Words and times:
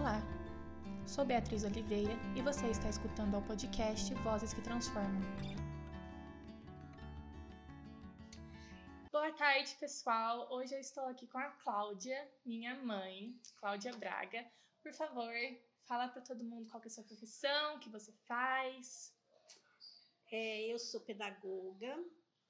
Olá, 0.00 0.22
sou 1.06 1.26
Beatriz 1.26 1.62
Oliveira 1.62 2.14
e 2.34 2.40
você 2.40 2.66
está 2.70 2.88
escutando 2.88 3.36
o 3.36 3.46
podcast 3.46 4.14
Vozes 4.24 4.54
que 4.54 4.62
Transformam. 4.62 5.20
Boa 9.12 9.30
tarde, 9.32 9.76
pessoal. 9.78 10.50
Hoje 10.50 10.74
eu 10.74 10.80
estou 10.80 11.04
aqui 11.04 11.26
com 11.26 11.36
a 11.36 11.50
Cláudia, 11.50 12.16
minha 12.46 12.82
mãe, 12.82 13.38
Cláudia 13.56 13.94
Braga. 13.94 14.50
Por 14.82 14.94
favor, 14.94 15.34
fala 15.82 16.08
para 16.08 16.22
todo 16.22 16.42
mundo 16.42 16.70
qual 16.70 16.82
é 16.82 16.86
a 16.86 16.90
sua 16.90 17.04
profissão, 17.04 17.76
o 17.76 17.78
que 17.78 17.90
você 17.90 18.10
faz. 18.26 19.14
É, 20.32 20.62
eu 20.72 20.78
sou 20.78 21.02
pedagoga, 21.02 22.02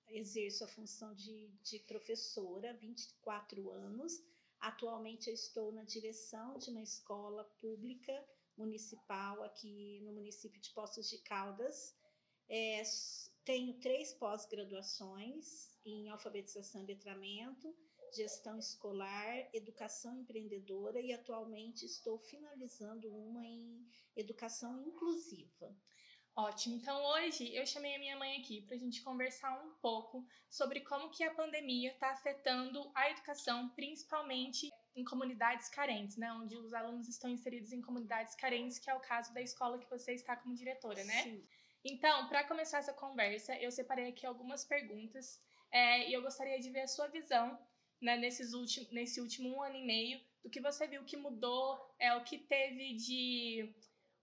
exerço 0.06 0.62
a 0.62 0.68
função 0.68 1.12
de, 1.14 1.48
de 1.64 1.80
professora, 1.80 2.74
24 2.74 3.72
anos. 3.72 4.22
Atualmente 4.60 5.28
eu 5.28 5.34
estou 5.34 5.72
na 5.72 5.84
direção 5.84 6.58
de 6.58 6.70
uma 6.70 6.82
escola 6.82 7.44
pública 7.60 8.12
municipal 8.56 9.42
aqui 9.42 10.00
no 10.02 10.12
município 10.12 10.60
de 10.60 10.70
Poços 10.70 11.08
de 11.08 11.18
Caldas. 11.18 11.94
É, 12.48 12.82
tenho 13.44 13.78
três 13.80 14.12
pós-graduações 14.12 15.70
em 15.84 16.10
alfabetização 16.10 16.82
e 16.82 16.86
letramento, 16.86 17.74
gestão 18.12 18.58
escolar, 18.58 19.48
educação 19.54 20.20
empreendedora 20.20 21.00
e 21.00 21.12
atualmente 21.12 21.86
estou 21.86 22.18
finalizando 22.18 23.08
uma 23.14 23.46
em 23.46 23.86
educação 24.14 24.82
inclusiva. 24.82 25.74
Ótimo. 26.40 26.76
Então 26.76 27.04
hoje 27.04 27.54
eu 27.54 27.66
chamei 27.66 27.94
a 27.94 27.98
minha 27.98 28.16
mãe 28.16 28.40
aqui 28.40 28.62
para 28.62 28.74
a 28.74 28.78
gente 28.78 29.02
conversar 29.02 29.52
um 29.62 29.72
pouco 29.82 30.26
sobre 30.48 30.80
como 30.80 31.10
que 31.10 31.22
a 31.22 31.34
pandemia 31.34 31.92
está 31.92 32.12
afetando 32.12 32.90
a 32.94 33.10
educação, 33.10 33.68
principalmente 33.70 34.70
em 34.96 35.04
comunidades 35.04 35.68
carentes, 35.68 36.16
né? 36.16 36.32
Onde 36.32 36.56
os 36.56 36.72
alunos 36.72 37.08
estão 37.08 37.28
inseridos 37.28 37.72
em 37.72 37.82
comunidades 37.82 38.34
carentes, 38.34 38.78
que 38.78 38.88
é 38.88 38.94
o 38.94 39.00
caso 39.00 39.34
da 39.34 39.42
escola 39.42 39.78
que 39.78 39.90
você 39.90 40.14
está 40.14 40.34
como 40.34 40.54
diretora, 40.54 41.04
né? 41.04 41.22
Sim. 41.24 41.46
Então, 41.84 42.26
para 42.28 42.44
começar 42.44 42.78
essa 42.78 42.94
conversa, 42.94 43.54
eu 43.60 43.70
separei 43.70 44.08
aqui 44.08 44.24
algumas 44.24 44.64
perguntas 44.64 45.42
é, 45.70 46.08
e 46.08 46.14
eu 46.14 46.22
gostaria 46.22 46.58
de 46.58 46.70
ver 46.70 46.82
a 46.82 46.88
sua 46.88 47.08
visão 47.08 47.58
né, 48.00 48.16
nesses 48.16 48.54
últimos, 48.54 48.90
nesse 48.90 49.20
último 49.20 49.54
um 49.54 49.62
ano 49.62 49.76
e 49.76 49.84
meio 49.84 50.20
do 50.42 50.48
que 50.48 50.60
você 50.60 50.86
viu 50.86 51.04
que 51.04 51.16
mudou, 51.18 51.78
é 51.98 52.14
o 52.14 52.24
que 52.24 52.38
teve 52.38 52.94
de 52.94 53.74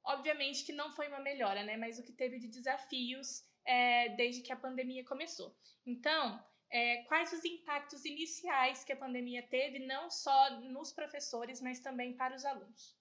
Obviamente 0.07 0.63
que 0.63 0.71
não 0.71 0.91
foi 0.91 1.07
uma 1.07 1.19
melhora, 1.19 1.63
né? 1.63 1.75
Mas 1.77 1.99
o 1.99 2.03
que 2.03 2.13
teve 2.13 2.39
de 2.39 2.47
desafios 2.47 3.43
é, 3.65 4.09
desde 4.15 4.41
que 4.41 4.53
a 4.53 4.55
pandemia 4.55 5.03
começou. 5.03 5.53
Então, 5.85 6.41
é, 6.69 7.03
quais 7.03 7.31
os 7.33 7.43
impactos 7.43 8.05
iniciais 8.05 8.83
que 8.83 8.93
a 8.93 8.97
pandemia 8.97 9.43
teve, 9.43 9.79
não 9.79 10.09
só 10.09 10.59
nos 10.61 10.91
professores, 10.91 11.61
mas 11.61 11.79
também 11.79 12.15
para 12.15 12.35
os 12.35 12.45
alunos? 12.45 12.95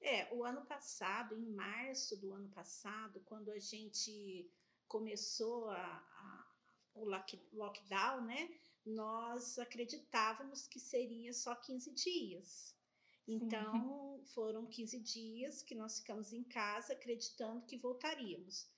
É, 0.00 0.32
o 0.32 0.44
ano 0.44 0.64
passado, 0.66 1.36
em 1.36 1.50
março 1.52 2.16
do 2.20 2.32
ano 2.32 2.48
passado, 2.50 3.20
quando 3.24 3.50
a 3.50 3.58
gente 3.58 4.48
começou 4.86 5.68
a, 5.70 5.76
a, 5.76 6.46
o 6.94 7.04
lockdown, 7.52 8.20
né, 8.22 8.48
nós 8.84 9.58
acreditávamos 9.58 10.68
que 10.68 10.78
seria 10.78 11.32
só 11.32 11.56
15 11.56 11.92
dias. 11.92 12.75
Então, 13.26 14.18
Sim. 14.18 14.24
foram 14.34 14.66
15 14.66 15.00
dias 15.00 15.62
que 15.62 15.74
nós 15.74 15.98
ficamos 15.98 16.32
em 16.32 16.44
casa 16.44 16.92
acreditando 16.92 17.66
que 17.66 17.76
voltaríamos. 17.76 18.68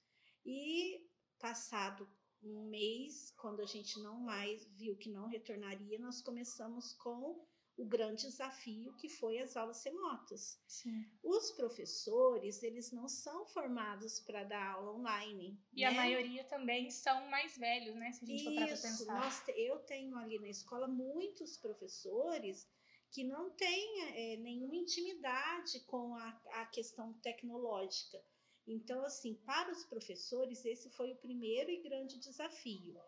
E 0.44 1.06
passado 1.38 2.08
um 2.42 2.68
mês, 2.68 3.32
quando 3.32 3.60
a 3.60 3.66
gente 3.66 4.00
não 4.00 4.20
mais 4.20 4.64
viu 4.77 4.96
que 4.96 5.10
não 5.10 5.27
retornaria, 5.27 5.98
nós 5.98 6.22
começamos 6.22 6.92
com 6.94 7.44
o 7.77 7.86
grande 7.86 8.22
desafio 8.22 8.92
que 8.96 9.08
foi 9.08 9.38
as 9.38 9.56
aulas 9.56 9.84
remotas. 9.84 10.60
Sim. 10.66 11.05
Os 11.22 11.52
professores, 11.52 12.62
eles 12.62 12.90
não 12.90 13.08
são 13.08 13.46
formados 13.46 14.18
para 14.18 14.42
dar 14.42 14.72
aula 14.72 14.94
online. 14.94 15.60
E 15.72 15.83
né? 15.83 15.86
a 15.86 15.92
maioria 15.92 16.42
também 16.44 16.90
são 16.90 17.30
mais 17.30 17.56
velhos, 17.56 17.94
né? 17.94 18.10
Se 18.12 18.24
a 18.24 18.27
gente 18.27 18.42
Isso, 18.42 18.44
for 18.44 18.55
para 18.55 18.66
pensar. 18.66 19.20
Nós, 19.20 19.44
eu 19.56 19.78
tenho 19.80 20.17
ali 20.17 20.39
na 20.40 20.48
escola 20.48 20.89
muitos 20.89 21.56
professores 21.56 22.68
que 23.11 23.24
não 23.24 23.51
tenha 23.51 24.11
é, 24.11 24.36
nenhuma 24.36 24.77
intimidade 24.77 25.80
com 25.86 26.14
a, 26.14 26.29
a 26.55 26.67
questão 26.67 27.13
tecnológica. 27.14 28.23
Então, 28.67 29.02
assim, 29.05 29.35
para 29.46 29.73
os 29.73 29.85
professores, 29.85 30.64
esse 30.64 30.91
foi 30.91 31.13
o 31.13 31.17
primeiro 31.17 31.70
e 31.70 31.83
grande 31.83 32.18
desafio. 32.18 33.01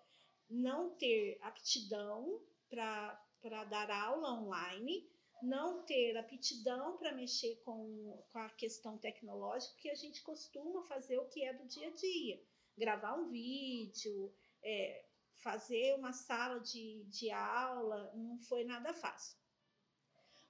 Não 0.48 0.96
ter 0.96 1.38
aptidão 1.42 2.40
para 2.68 3.64
dar 3.64 3.90
aula 3.90 4.40
online, 4.40 5.06
não 5.42 5.82
ter 5.84 6.16
aptidão 6.16 6.96
para 6.96 7.12
mexer 7.12 7.56
com, 7.64 8.24
com 8.32 8.38
a 8.38 8.48
questão 8.50 8.98
tecnológica, 8.98 9.76
que 9.78 9.90
a 9.90 9.94
gente 9.94 10.22
costuma 10.22 10.82
fazer 10.84 11.18
o 11.18 11.28
que 11.28 11.44
é 11.44 11.52
do 11.52 11.66
dia 11.66 11.88
a 11.88 11.94
dia. 11.94 12.42
Gravar 12.76 13.14
um 13.16 13.28
vídeo, 13.28 14.34
é, 14.62 15.04
fazer 15.42 15.94
uma 15.94 16.12
sala 16.12 16.60
de, 16.60 17.04
de 17.04 17.30
aula, 17.30 18.12
não 18.14 18.38
foi 18.38 18.64
nada 18.64 18.92
fácil. 18.92 19.39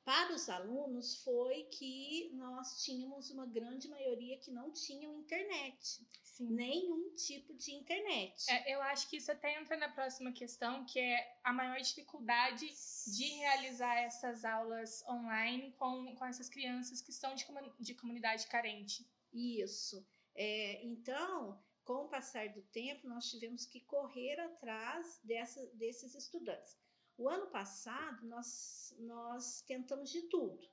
Para 0.05 0.35
os 0.35 0.49
alunos 0.49 1.23
foi 1.23 1.65
que 1.65 2.31
nós 2.35 2.83
tínhamos 2.83 3.31
uma 3.31 3.47
grande 3.47 3.89
maioria 3.89 4.39
que 4.39 4.51
não 4.51 4.73
tinham 4.73 5.15
internet, 5.15 6.07
Sim. 6.23 6.51
nenhum 6.51 7.15
tipo 7.15 7.55
de 7.55 7.73
internet. 7.73 8.51
É, 8.51 8.75
eu 8.75 8.81
acho 8.83 9.09
que 9.09 9.19
isso 9.19 9.31
até 9.31 9.61
entra 9.61 9.77
na 9.77 9.91
próxima 9.91 10.33
questão, 10.33 10.85
que 10.87 10.99
é 10.99 11.39
a 11.45 11.53
maior 11.53 11.79
dificuldade 11.81 12.67
de 13.07 13.25
realizar 13.25 13.95
essas 13.97 14.45
aulas 14.45 15.05
online 15.07 15.73
com, 15.73 16.15
com 16.17 16.25
essas 16.25 16.49
crianças 16.49 17.01
que 17.03 17.13
são 17.13 17.35
de, 17.35 17.45
de 17.79 17.95
comunidade 17.95 18.47
carente. 18.47 19.07
Isso. 19.33 20.05
É, 20.35 20.85
então, 20.85 21.63
com 21.85 22.05
o 22.05 22.09
passar 22.09 22.49
do 22.49 22.63
tempo, 22.63 23.07
nós 23.07 23.29
tivemos 23.29 23.67
que 23.67 23.81
correr 23.81 24.41
atrás 24.41 25.21
dessa, 25.23 25.65
desses 25.75 26.15
estudantes. 26.15 26.79
O 27.21 27.29
ano 27.29 27.49
passado, 27.49 28.27
nós, 28.27 28.97
nós 28.99 29.61
tentamos 29.67 30.09
de 30.09 30.23
tudo. 30.23 30.67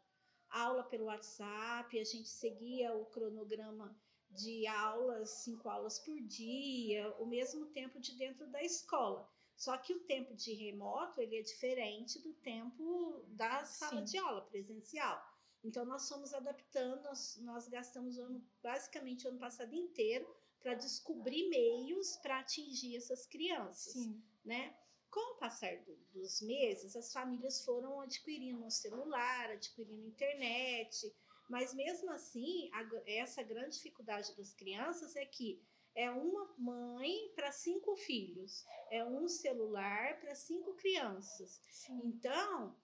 Aula 0.49 0.81
pelo 0.81 1.07
WhatsApp, 1.07 1.99
a 1.99 2.03
gente 2.05 2.29
seguia 2.29 2.95
o 2.95 3.05
cronograma 3.07 3.93
de 4.29 4.65
aulas, 4.65 5.29
cinco 5.43 5.67
aulas 5.67 5.99
por 5.99 6.17
dia, 6.21 7.13
o 7.19 7.25
mesmo 7.25 7.65
tempo 7.65 7.99
de 7.99 8.15
dentro 8.15 8.47
da 8.47 8.63
escola. 8.63 9.29
Só 9.57 9.77
que 9.77 9.93
o 9.93 10.05
tempo 10.05 10.33
de 10.35 10.53
remoto 10.53 11.19
ele 11.19 11.35
é 11.35 11.41
diferente 11.41 12.17
do 12.19 12.33
tempo 12.35 13.25
da 13.27 13.65
sala 13.65 13.97
Sim. 13.97 14.13
de 14.13 14.17
aula 14.17 14.41
presencial. 14.43 15.21
Então 15.61 15.83
nós 15.83 16.07
fomos 16.07 16.33
adaptando, 16.33 17.03
nós, 17.03 17.35
nós 17.41 17.67
gastamos 17.67 18.17
ano, 18.17 18.41
basicamente 18.63 19.25
o 19.25 19.31
ano 19.31 19.39
passado 19.39 19.75
inteiro 19.75 20.25
para 20.61 20.75
descobrir 20.75 21.49
meios 21.49 22.15
para 22.15 22.39
atingir 22.39 22.95
essas 22.95 23.25
crianças, 23.25 23.91
Sim. 23.91 24.23
né? 24.45 24.73
Com 25.17 25.33
o 25.33 25.37
passar 25.37 25.75
do, 25.77 25.95
dos 26.13 26.41
meses, 26.41 26.95
as 26.95 27.11
famílias 27.11 27.65
foram 27.65 28.01
adquirindo 28.01 28.63
um 28.63 28.69
celular, 28.69 29.49
adquirindo 29.49 30.05
internet, 30.05 31.11
mas 31.49 31.73
mesmo 31.73 32.11
assim, 32.11 32.69
a, 32.71 32.87
essa 33.07 33.41
grande 33.41 33.77
dificuldade 33.77 34.37
das 34.37 34.53
crianças 34.53 35.15
é 35.15 35.25
que 35.25 35.59
é 35.95 36.11
uma 36.11 36.53
mãe 36.59 37.31
para 37.33 37.51
cinco 37.51 37.95
filhos, 37.95 38.63
é 38.91 39.03
um 39.03 39.27
celular 39.27 40.19
para 40.19 40.35
cinco 40.35 40.75
crianças. 40.75 41.63
Sim. 41.71 41.99
Então, 42.05 42.77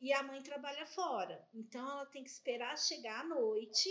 e 0.00 0.12
a 0.12 0.22
mãe 0.22 0.40
trabalha 0.44 0.86
fora, 0.86 1.44
então 1.52 1.82
ela 1.90 2.06
tem 2.06 2.22
que 2.22 2.30
esperar 2.30 2.78
chegar 2.78 3.22
à 3.22 3.24
noite 3.24 3.90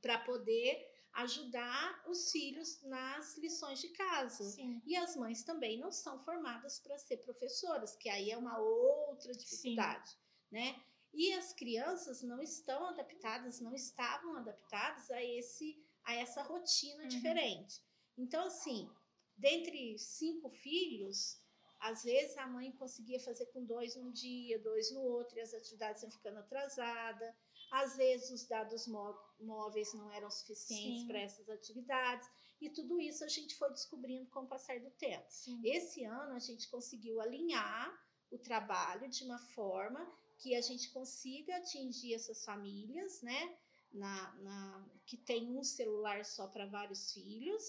para 0.00 0.16
poder 0.20 0.95
ajudar 1.16 2.04
os 2.06 2.30
filhos 2.30 2.82
nas 2.82 3.36
lições 3.38 3.80
de 3.80 3.88
casa. 3.88 4.44
Sim. 4.44 4.82
E 4.84 4.96
as 4.96 5.16
mães 5.16 5.42
também 5.42 5.78
não 5.78 5.90
são 5.90 6.18
formadas 6.24 6.78
para 6.78 6.98
ser 6.98 7.16
professoras, 7.18 7.96
que 7.96 8.08
aí 8.08 8.30
é 8.30 8.36
uma 8.36 8.58
outra 8.58 9.32
dificuldade, 9.32 10.10
Sim. 10.10 10.16
né? 10.50 10.82
E 11.12 11.32
as 11.32 11.52
crianças 11.54 12.22
não 12.22 12.42
estão 12.42 12.86
adaptadas, 12.86 13.60
não 13.60 13.74
estavam 13.74 14.36
adaptadas 14.36 15.10
a 15.10 15.22
esse 15.22 15.82
a 16.04 16.14
essa 16.14 16.40
rotina 16.42 17.02
uhum. 17.02 17.08
diferente. 17.08 17.82
Então, 18.16 18.46
assim, 18.46 18.88
dentre 19.36 19.98
cinco 19.98 20.48
filhos, 20.50 21.40
às 21.80 22.04
vezes 22.04 22.36
a 22.38 22.46
mãe 22.46 22.70
conseguia 22.72 23.18
fazer 23.18 23.46
com 23.46 23.64
dois 23.64 23.96
num 23.96 24.12
dia, 24.12 24.58
dois 24.60 24.92
no 24.92 25.00
outro, 25.00 25.36
e 25.36 25.40
as 25.40 25.52
atividades 25.52 26.02
iam 26.02 26.12
ficando 26.12 26.38
atrasadas. 26.38 27.34
Às 27.70 27.96
vezes 27.96 28.30
os 28.30 28.46
dados 28.46 28.86
móveis 28.86 29.92
não 29.94 30.10
eram 30.12 30.30
suficientes 30.30 31.04
para 31.06 31.20
essas 31.20 31.48
atividades, 31.48 32.28
e 32.60 32.70
tudo 32.70 33.00
isso 33.00 33.24
a 33.24 33.28
gente 33.28 33.54
foi 33.56 33.70
descobrindo 33.70 34.30
com 34.30 34.40
o 34.40 34.46
passar 34.46 34.80
do 34.80 34.90
tempo. 34.92 35.26
Sim. 35.28 35.60
Esse 35.64 36.04
ano 36.04 36.34
a 36.34 36.38
gente 36.38 36.68
conseguiu 36.68 37.20
alinhar 37.20 37.92
o 38.30 38.38
trabalho 38.38 39.08
de 39.08 39.24
uma 39.24 39.38
forma 39.38 40.00
que 40.38 40.54
a 40.54 40.60
gente 40.60 40.90
consiga 40.90 41.56
atingir 41.56 42.14
essas 42.14 42.44
famílias, 42.44 43.22
né? 43.22 43.58
Na, 43.92 44.34
na 44.36 44.90
que 45.06 45.16
tem 45.16 45.56
um 45.56 45.62
celular 45.62 46.24
só 46.24 46.48
para 46.48 46.66
vários 46.66 47.12
filhos, 47.12 47.62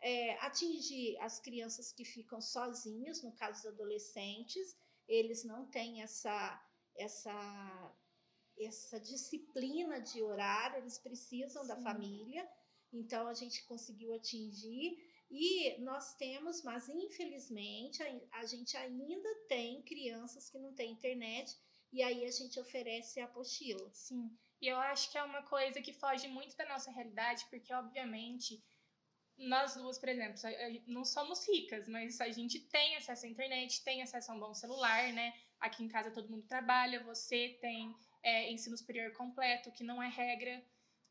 é, 0.00 0.38
atingir 0.38 1.18
as 1.18 1.38
crianças 1.38 1.92
que 1.92 2.04
ficam 2.04 2.40
sozinhas, 2.40 3.22
no 3.22 3.32
caso 3.32 3.62
dos 3.62 3.72
adolescentes, 3.72 4.76
eles 5.06 5.44
não 5.44 5.66
têm 5.66 6.02
essa, 6.02 6.60
essa 6.96 7.94
essa 8.64 9.00
disciplina 9.00 10.00
de 10.00 10.22
horário, 10.22 10.78
eles 10.78 10.98
precisam 10.98 11.62
Sim. 11.62 11.68
da 11.68 11.76
família, 11.76 12.48
então 12.92 13.26
a 13.26 13.34
gente 13.34 13.64
conseguiu 13.64 14.12
atingir. 14.14 14.98
E 15.30 15.78
nós 15.80 16.14
temos, 16.16 16.62
mas 16.64 16.88
infelizmente 16.88 18.02
a, 18.02 18.40
a 18.40 18.46
gente 18.46 18.76
ainda 18.76 19.28
tem 19.48 19.80
crianças 19.82 20.50
que 20.50 20.58
não 20.58 20.74
têm 20.74 20.92
internet, 20.92 21.56
e 21.92 22.02
aí 22.02 22.24
a 22.24 22.30
gente 22.30 22.58
oferece 22.58 23.20
a 23.20 23.24
apostila. 23.24 23.88
Sim, 23.92 24.36
e 24.60 24.68
eu 24.68 24.76
acho 24.78 25.10
que 25.10 25.16
é 25.16 25.22
uma 25.22 25.42
coisa 25.42 25.80
que 25.80 25.92
foge 25.92 26.28
muito 26.28 26.56
da 26.56 26.66
nossa 26.68 26.90
realidade, 26.90 27.46
porque 27.48 27.72
obviamente 27.72 28.62
nós 29.38 29.74
duas, 29.74 29.98
por 29.98 30.08
exemplo, 30.08 30.38
não 30.86 31.04
somos 31.04 31.48
ricas, 31.48 31.88
mas 31.88 32.20
a 32.20 32.28
gente 32.28 32.60
tem 32.60 32.96
acesso 32.96 33.24
à 33.24 33.28
internet, 33.28 33.82
tem 33.82 34.02
acesso 34.02 34.30
a 34.30 34.34
um 34.34 34.40
bom 34.40 34.52
celular, 34.52 35.12
né? 35.14 35.32
Aqui 35.58 35.82
em 35.82 35.88
casa 35.88 36.10
todo 36.10 36.28
mundo 36.28 36.46
trabalha, 36.46 37.02
você 37.04 37.58
tem 37.60 37.96
é, 38.22 38.50
ensino 38.50 38.76
superior 38.76 39.12
completo, 39.12 39.72
que 39.72 39.84
não 39.84 40.02
é 40.02 40.08
regra 40.08 40.62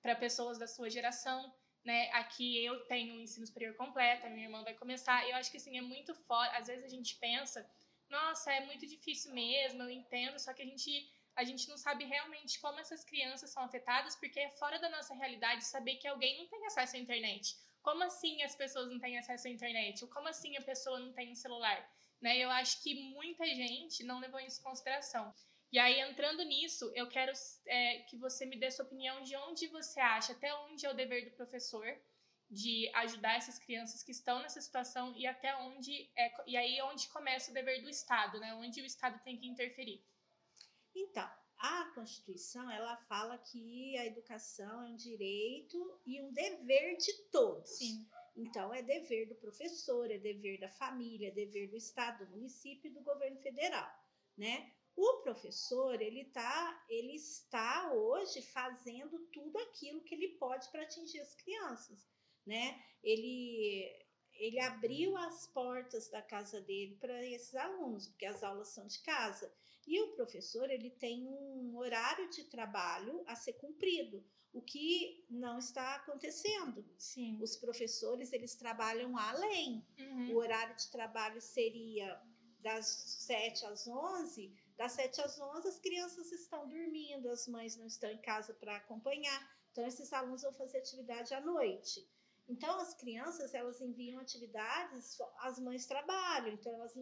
para 0.02 0.16
pessoas 0.16 0.58
da 0.58 0.68
sua 0.68 0.90
geração, 0.90 1.54
né? 1.84 2.10
Aqui 2.12 2.64
eu 2.64 2.86
tenho 2.86 3.16
um 3.16 3.20
ensino 3.20 3.46
superior 3.46 3.76
completo, 3.76 4.26
a 4.26 4.30
minha 4.30 4.46
irmã 4.46 4.64
vai 4.64 4.74
começar. 4.74 5.28
Eu 5.28 5.36
acho 5.36 5.52
que 5.52 5.58
assim 5.58 5.78
é 5.78 5.82
muito 5.82 6.14
fora. 6.14 6.58
Às 6.58 6.68
vezes 6.68 6.84
a 6.86 6.90
gente 6.90 7.16
pensa, 7.18 7.70
nossa, 8.10 8.52
é 8.52 8.66
muito 8.66 8.86
difícil 8.88 9.34
mesmo, 9.34 9.84
eu 9.84 9.90
entendo, 9.90 10.40
só 10.40 10.54
que 10.54 10.62
a 10.62 10.66
gente 10.66 11.10
a 11.36 11.44
gente 11.46 11.70
não 11.70 11.78
sabe 11.78 12.04
realmente 12.04 12.60
como 12.60 12.82
essas 12.82 13.06
crianças 13.06 13.52
são 13.52 13.64
afetadas, 13.64 14.14
porque 14.18 14.42
é 14.42 14.50
fora 14.50 14.78
da 14.78 14.90
nossa 14.90 15.14
realidade 15.14 15.64
saber 15.64 15.96
que 15.96 16.08
alguém 16.08 16.38
não 16.38 16.48
tem 16.48 16.66
acesso 16.66 16.98
à 16.98 17.00
internet. 17.00 17.56
Como 17.82 18.04
assim 18.04 18.44
as 18.44 18.56
pessoas 18.56 18.90
não 18.90 19.00
têm 19.00 19.18
acesso 19.18 19.48
à 19.48 19.50
internet? 19.50 20.04
Ou 20.04 20.12
como 20.12 20.28
assim 20.28 20.58
a 20.58 20.62
pessoa 20.62 21.00
não 21.00 21.14
tem 21.14 21.32
um 21.32 21.36
celular? 21.36 21.90
Né? 22.20 22.38
Eu 22.40 22.50
acho 22.50 22.84
que 22.84 22.94
muita 22.94 23.46
gente 23.46 24.04
não 24.04 24.20
levou 24.20 24.42
isso 24.42 24.60
em 24.60 24.64
consideração. 24.64 25.34
E 25.72 25.78
aí, 25.78 26.00
entrando 26.00 26.44
nisso, 26.44 26.92
eu 26.96 27.08
quero 27.08 27.32
é, 27.68 28.00
que 28.10 28.18
você 28.18 28.46
me 28.46 28.58
dê 28.58 28.72
sua 28.72 28.86
opinião 28.86 29.22
de 29.22 29.36
onde 29.36 29.68
você 29.68 30.00
acha, 30.00 30.34
até 30.34 30.54
onde 30.54 30.86
é 30.86 30.90
o 30.90 30.96
dever 30.96 31.30
do 31.30 31.36
professor 31.36 31.86
de 32.50 32.90
ajudar 32.96 33.36
essas 33.36 33.60
crianças 33.60 34.02
que 34.02 34.12
estão 34.12 34.42
nessa 34.42 34.60
situação 34.60 35.16
e 35.16 35.28
até 35.28 35.56
onde 35.58 36.10
é, 36.16 36.32
e 36.48 36.58
aí 36.58 36.82
onde 36.82 37.08
começa 37.10 37.52
o 37.52 37.54
dever 37.54 37.84
do 37.84 37.90
Estado, 37.90 38.40
né? 38.40 38.56
Onde 38.56 38.82
o 38.82 38.86
Estado 38.86 39.22
tem 39.24 39.38
que 39.38 39.48
interferir. 39.48 40.04
Então, 40.96 41.30
a 41.60 41.92
Constituição 41.94 42.70
ela 42.72 42.98
fala 43.08 43.38
que 43.38 43.96
a 43.98 44.06
educação 44.08 44.86
é 44.86 44.90
um 44.90 44.96
direito 44.96 46.02
e 46.06 46.20
um 46.22 46.34
dever 46.34 46.98
de 46.98 47.14
todos. 47.32 47.70
Sim. 47.78 48.08
Então, 48.36 48.74
é 48.74 48.82
dever 48.82 49.28
do 49.28 49.36
professor, 49.36 50.10
é 50.10 50.18
dever 50.18 50.60
da 50.60 50.70
família, 50.70 51.28
é 51.28 51.32
dever 51.32 51.70
do 51.70 51.76
Estado, 51.76 52.26
do 52.26 52.32
município 52.32 52.90
e 52.90 52.94
do 52.94 53.02
governo 53.02 53.38
federal, 53.42 53.92
né? 54.36 54.72
O 54.96 55.22
professor, 55.22 56.02
ele, 56.02 56.26
tá, 56.26 56.86
ele 56.90 57.16
está 57.16 57.94
hoje 57.94 58.42
fazendo 58.42 59.20
tudo 59.32 59.58
aquilo 59.60 60.02
que 60.02 60.14
ele 60.14 60.30
pode 60.38 60.70
para 60.70 60.84
atingir 60.84 61.20
as 61.22 61.34
crianças, 61.36 62.08
né? 62.46 62.84
Ele, 63.02 63.90
ele 64.34 64.60
abriu 64.60 65.16
as 65.16 65.48
portas 65.48 66.10
da 66.10 66.22
casa 66.22 66.60
dele 66.62 66.98
para 67.00 67.26
esses 67.26 67.56
alunos, 67.56 68.08
porque 68.08 68.26
as 68.26 68.44
aulas 68.44 68.70
são 68.70 68.86
de 68.88 69.00
casa. 69.00 69.54
E 69.88 70.00
o 70.02 70.14
professor, 70.16 70.70
ele 70.70 70.90
tem 70.92 71.28
um 71.28 71.78
horário 71.78 72.30
de 72.30 72.44
trabalho 72.44 73.24
a 73.26 73.36
ser 73.36 73.54
cumprido, 73.54 74.24
o 74.52 74.62
que 74.62 75.26
não 75.30 75.60
está 75.60 75.96
acontecendo. 75.96 76.86
Sim. 76.98 77.38
Os 77.42 77.56
professores, 77.56 78.34
eles 78.34 78.56
trabalham 78.56 79.18
além. 79.18 79.86
Uhum. 79.98 80.34
O 80.34 80.38
horário 80.38 80.76
de 80.76 80.90
trabalho 80.90 81.42
seria 81.42 82.22
das 82.60 82.86
7 82.86 83.66
às 83.66 83.88
11, 83.88 84.54
das 84.80 84.94
7 84.94 85.20
às 85.20 85.38
11 85.38 85.68
as 85.68 85.78
crianças 85.78 86.32
estão 86.32 86.66
dormindo, 86.66 87.30
as 87.30 87.46
mães 87.50 87.76
não 87.76 87.86
estão 87.86 88.10
em 88.10 88.18
casa 88.18 88.54
para 88.54 88.78
acompanhar. 88.78 89.40
Então 89.74 89.86
esses 89.86 90.14
alunos 90.14 90.42
vão 90.42 90.54
fazer 90.54 90.78
atividade 90.78 91.34
à 91.34 91.42
noite. 91.42 92.10
Então 92.48 92.80
as 92.80 92.94
crianças, 92.94 93.54
elas 93.54 93.82
enviam 93.82 94.22
atividades, 94.22 95.18
as 95.42 95.60
mães 95.60 95.86
trabalham, 95.86 96.54
então 96.54 96.74
elas, 96.76 96.94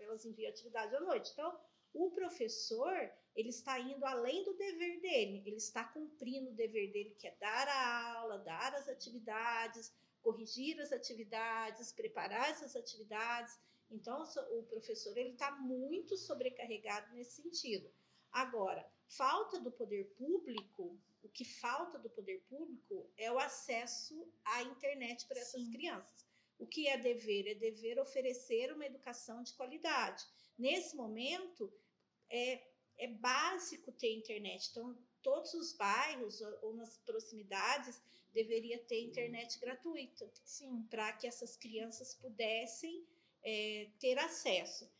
elas 0.00 0.24
enviam 0.24 0.50
atividade 0.50 0.92
à 0.96 1.00
noite. 1.00 1.30
Então 1.32 1.56
o 1.94 2.10
professor, 2.10 2.98
ele 3.36 3.50
está 3.50 3.78
indo 3.78 4.04
além 4.04 4.42
do 4.42 4.56
dever 4.56 5.00
dele, 5.00 5.44
ele 5.46 5.56
está 5.56 5.84
cumprindo 5.84 6.50
o 6.50 6.54
dever 6.54 6.90
dele, 6.90 7.14
que 7.14 7.28
é 7.28 7.36
dar 7.36 7.68
a 7.68 8.14
aula, 8.16 8.38
dar 8.38 8.74
as 8.74 8.88
atividades, 8.88 9.92
corrigir 10.20 10.80
as 10.80 10.90
atividades, 10.90 11.92
preparar 11.92 12.50
essas 12.50 12.74
atividades. 12.74 13.56
Então, 13.90 14.22
o 14.52 14.62
professor 14.64 15.16
ele 15.16 15.30
está 15.30 15.50
muito 15.50 16.16
sobrecarregado 16.16 17.12
nesse 17.14 17.42
sentido. 17.42 17.90
Agora, 18.30 18.88
falta 19.08 19.58
do 19.58 19.72
poder 19.72 20.04
público, 20.16 20.96
o 21.22 21.28
que 21.28 21.44
falta 21.44 21.98
do 21.98 22.08
poder 22.08 22.40
público 22.48 23.10
é 23.16 23.30
o 23.30 23.38
acesso 23.38 24.32
à 24.44 24.62
internet 24.62 25.26
para 25.26 25.40
essas 25.40 25.62
Sim. 25.62 25.72
crianças. 25.72 26.24
O 26.58 26.66
que 26.66 26.86
é 26.86 26.96
dever? 26.96 27.48
É 27.48 27.54
dever 27.54 27.98
oferecer 27.98 28.72
uma 28.72 28.86
educação 28.86 29.42
de 29.42 29.52
qualidade. 29.54 30.24
Nesse 30.56 30.94
momento, 30.94 31.72
é, 32.28 32.62
é 32.98 33.08
básico 33.08 33.90
ter 33.92 34.14
internet. 34.14 34.68
Então, 34.70 34.96
todos 35.22 35.52
os 35.54 35.72
bairros 35.72 36.40
ou 36.62 36.74
nas 36.74 36.98
proximidades 36.98 38.00
deveria 38.32 38.78
ter 38.78 39.00
internet 39.02 39.58
gratuita. 39.58 40.30
Sim. 40.44 40.86
Para 40.90 41.12
que 41.14 41.26
essas 41.26 41.56
crianças 41.56 42.14
pudessem 42.14 43.06
é, 43.44 43.88
ter 43.98 44.18
acesso. 44.18 44.90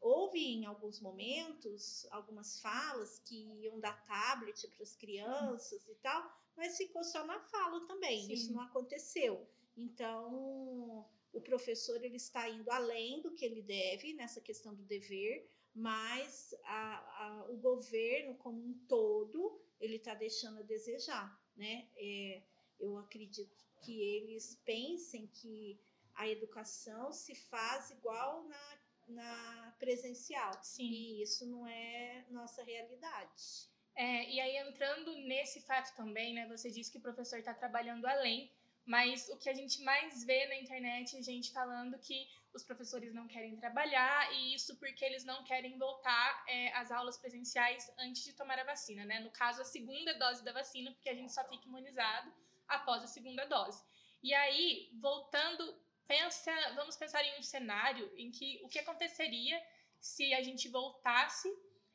Houve 0.00 0.38
em 0.38 0.64
alguns 0.64 1.00
momentos 1.00 2.06
algumas 2.10 2.58
falas 2.60 3.18
que 3.18 3.36
iam 3.62 3.78
dar 3.78 4.04
tablet 4.06 4.66
para 4.68 4.82
as 4.82 4.96
crianças 4.96 5.86
e 5.88 5.94
tal, 5.96 6.24
mas 6.56 6.76
ficou 6.76 7.04
só 7.04 7.24
na 7.26 7.38
fala 7.40 7.86
também. 7.86 8.26
Sim. 8.26 8.32
Isso 8.32 8.52
não 8.52 8.62
aconteceu. 8.62 9.46
Então, 9.76 11.06
o 11.32 11.40
professor 11.40 12.02
ele 12.02 12.16
está 12.16 12.48
indo 12.48 12.70
além 12.70 13.20
do 13.20 13.32
que 13.32 13.44
ele 13.44 13.62
deve 13.62 14.14
nessa 14.14 14.40
questão 14.40 14.74
do 14.74 14.82
dever, 14.82 15.48
mas 15.74 16.54
a, 16.64 17.26
a, 17.26 17.50
o 17.50 17.56
governo 17.58 18.34
como 18.36 18.58
um 18.58 18.74
todo 18.88 19.60
ele 19.80 19.96
está 19.96 20.14
deixando 20.14 20.58
a 20.58 20.62
desejar, 20.62 21.40
né? 21.56 21.88
É, 21.96 22.42
eu 22.78 22.98
acredito 22.98 23.64
que 23.82 24.00
eles 24.00 24.56
pensem 24.64 25.26
que 25.26 25.78
a 26.20 26.28
educação 26.28 27.12
se 27.12 27.34
faz 27.34 27.90
igual 27.90 28.44
na, 28.44 28.78
na 29.08 29.74
presencial. 29.78 30.52
Sim. 30.62 30.84
E 30.84 31.22
isso 31.22 31.46
não 31.46 31.66
é 31.66 32.26
nossa 32.28 32.62
realidade. 32.62 33.68
É, 33.96 34.30
e 34.30 34.38
aí, 34.38 34.56
entrando 34.58 35.16
nesse 35.16 35.62
fato 35.62 35.96
também, 35.96 36.34
né? 36.34 36.46
Você 36.48 36.70
disse 36.70 36.92
que 36.92 36.98
o 36.98 37.06
professor 37.08 37.38
está 37.38 37.54
trabalhando 37.54 38.06
além, 38.06 38.52
mas 38.84 39.30
o 39.30 39.38
que 39.38 39.48
a 39.48 39.54
gente 39.54 39.82
mais 39.82 40.22
vê 40.24 40.46
na 40.46 40.56
internet 40.56 41.16
é 41.16 41.22
gente 41.22 41.52
falando 41.52 41.98
que 41.98 42.28
os 42.52 42.62
professores 42.64 43.14
não 43.14 43.26
querem 43.26 43.56
trabalhar 43.56 44.30
e 44.34 44.54
isso 44.54 44.76
porque 44.76 45.04
eles 45.04 45.24
não 45.24 45.42
querem 45.44 45.78
voltar 45.78 46.44
é, 46.46 46.72
às 46.74 46.90
aulas 46.90 47.16
presenciais 47.16 47.90
antes 47.98 48.24
de 48.24 48.34
tomar 48.34 48.58
a 48.58 48.64
vacina, 48.64 49.06
né? 49.06 49.20
No 49.20 49.30
caso, 49.30 49.62
a 49.62 49.64
segunda 49.64 50.12
dose 50.18 50.44
da 50.44 50.52
vacina, 50.52 50.92
porque 50.92 51.08
a 51.08 51.14
gente 51.14 51.32
só 51.32 51.42
fica 51.48 51.66
imunizado 51.66 52.30
após 52.68 53.02
a 53.02 53.06
segunda 53.06 53.46
dose. 53.46 53.82
E 54.22 54.34
aí, 54.34 54.90
voltando, 55.00 55.74
pensa, 56.10 56.52
vamos 56.74 56.96
pensar 56.96 57.24
em 57.24 57.38
um 57.38 57.42
cenário 57.42 58.10
em 58.16 58.32
que 58.32 58.60
o 58.64 58.68
que 58.68 58.80
aconteceria 58.80 59.56
se 60.00 60.34
a 60.34 60.42
gente 60.42 60.68
voltasse 60.68 61.48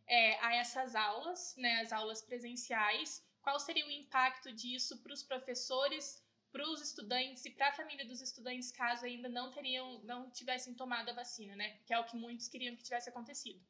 é, 0.07 0.39
a 0.39 0.55
essas 0.55 0.95
aulas, 0.95 1.53
né, 1.57 1.81
as 1.81 1.91
aulas 1.91 2.21
presenciais, 2.21 3.21
qual 3.41 3.59
seria 3.59 3.85
o 3.85 3.91
impacto 3.91 4.53
disso 4.53 5.01
para 5.03 5.11
os 5.11 5.21
professores, 5.21 6.23
para 6.49 6.65
os 6.69 6.81
estudantes 6.81 7.43
e 7.43 7.51
para 7.51 7.67
a 7.67 7.73
família 7.73 8.05
dos 8.05 8.21
estudantes 8.21 8.71
caso 8.71 9.05
ainda 9.05 9.27
não 9.27 9.51
teriam, 9.51 10.01
não 10.03 10.31
tivessem 10.31 10.73
tomado 10.73 11.09
a 11.09 11.13
vacina, 11.13 11.53
né? 11.53 11.77
Que 11.85 11.93
é 11.93 11.99
o 11.99 12.05
que 12.05 12.15
muitos 12.15 12.47
queriam 12.47 12.73
que 12.77 12.83
tivesse 12.83 13.09
acontecido. 13.09 13.61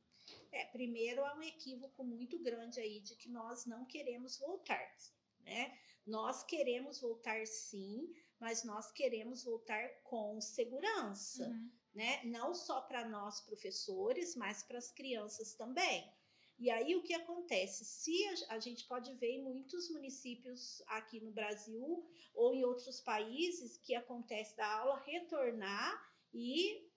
É, 0.52 0.66
primeiro 0.66 1.26
há 1.26 1.34
um 1.36 1.42
equívoco 1.42 2.04
muito 2.04 2.38
grande 2.38 2.80
aí 2.80 3.00
de 3.00 3.16
que 3.16 3.30
nós 3.30 3.66
não 3.66 3.84
queremos 3.86 4.38
voltar, 4.38 4.96
né? 5.40 5.76
Nós 6.06 6.44
queremos 6.44 7.00
voltar 7.02 7.48
sim, 7.48 8.14
mas 8.40 8.64
nós 8.64 8.92
queremos 8.92 9.44
voltar 9.44 9.88
com 10.04 10.40
segurança, 10.42 11.48
uhum. 11.48 11.72
né? 11.94 12.24
Não 12.26 12.54
só 12.54 12.82
para 12.82 13.08
nós 13.08 13.42
professores, 13.42 14.36
mas 14.36 14.64
para 14.64 14.78
as 14.78 14.92
crianças 14.92 15.54
também. 15.54 16.12
E 16.58 16.70
aí 16.70 16.96
o 16.96 17.04
que 17.04 17.14
acontece? 17.14 17.84
Se 17.84 18.26
a, 18.28 18.56
a, 18.56 18.60
gente 18.60 18.86
pode 18.86 19.14
ver 19.16 19.32
em 19.32 19.44
muitos 19.44 19.90
municípios 19.90 20.82
aqui 20.88 21.20
no 21.20 21.32
Brasil 21.32 22.10
ou 22.34 22.54
em 22.54 22.64
outros 22.64 23.02
países 23.02 23.78
que 23.78 23.94
acontece 23.94 24.56
da 24.56 24.66
aula 24.66 25.04
retornar 25.06 26.02
e 26.34 26.90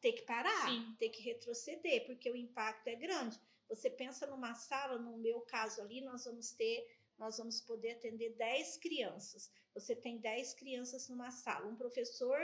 ter 0.00 0.12
que 0.12 0.22
parar, 0.22 0.68
Sim. 0.68 0.94
ter 0.98 1.10
que 1.10 1.22
retroceder, 1.22 2.06
porque 2.06 2.30
o 2.30 2.36
impacto 2.36 2.86
é 2.86 2.94
grande. 2.94 3.38
Você 3.68 3.90
pensa 3.90 4.26
numa 4.26 4.54
sala, 4.54 4.98
no 4.98 5.16
meu 5.18 5.40
caso 5.42 5.80
ali, 5.80 6.00
nós 6.00 6.24
vamos 6.24 6.52
ter, 6.52 6.88
nós 7.18 7.36
vamos 7.38 7.60
poder 7.60 7.92
atender 7.92 8.30
10 8.30 8.78
crianças. 8.78 9.50
Você 9.74 9.94
tem 9.94 10.18
10 10.18 10.54
crianças 10.54 11.08
numa 11.08 11.30
sala. 11.30 11.66
Um 11.66 11.76
professor, 11.76 12.38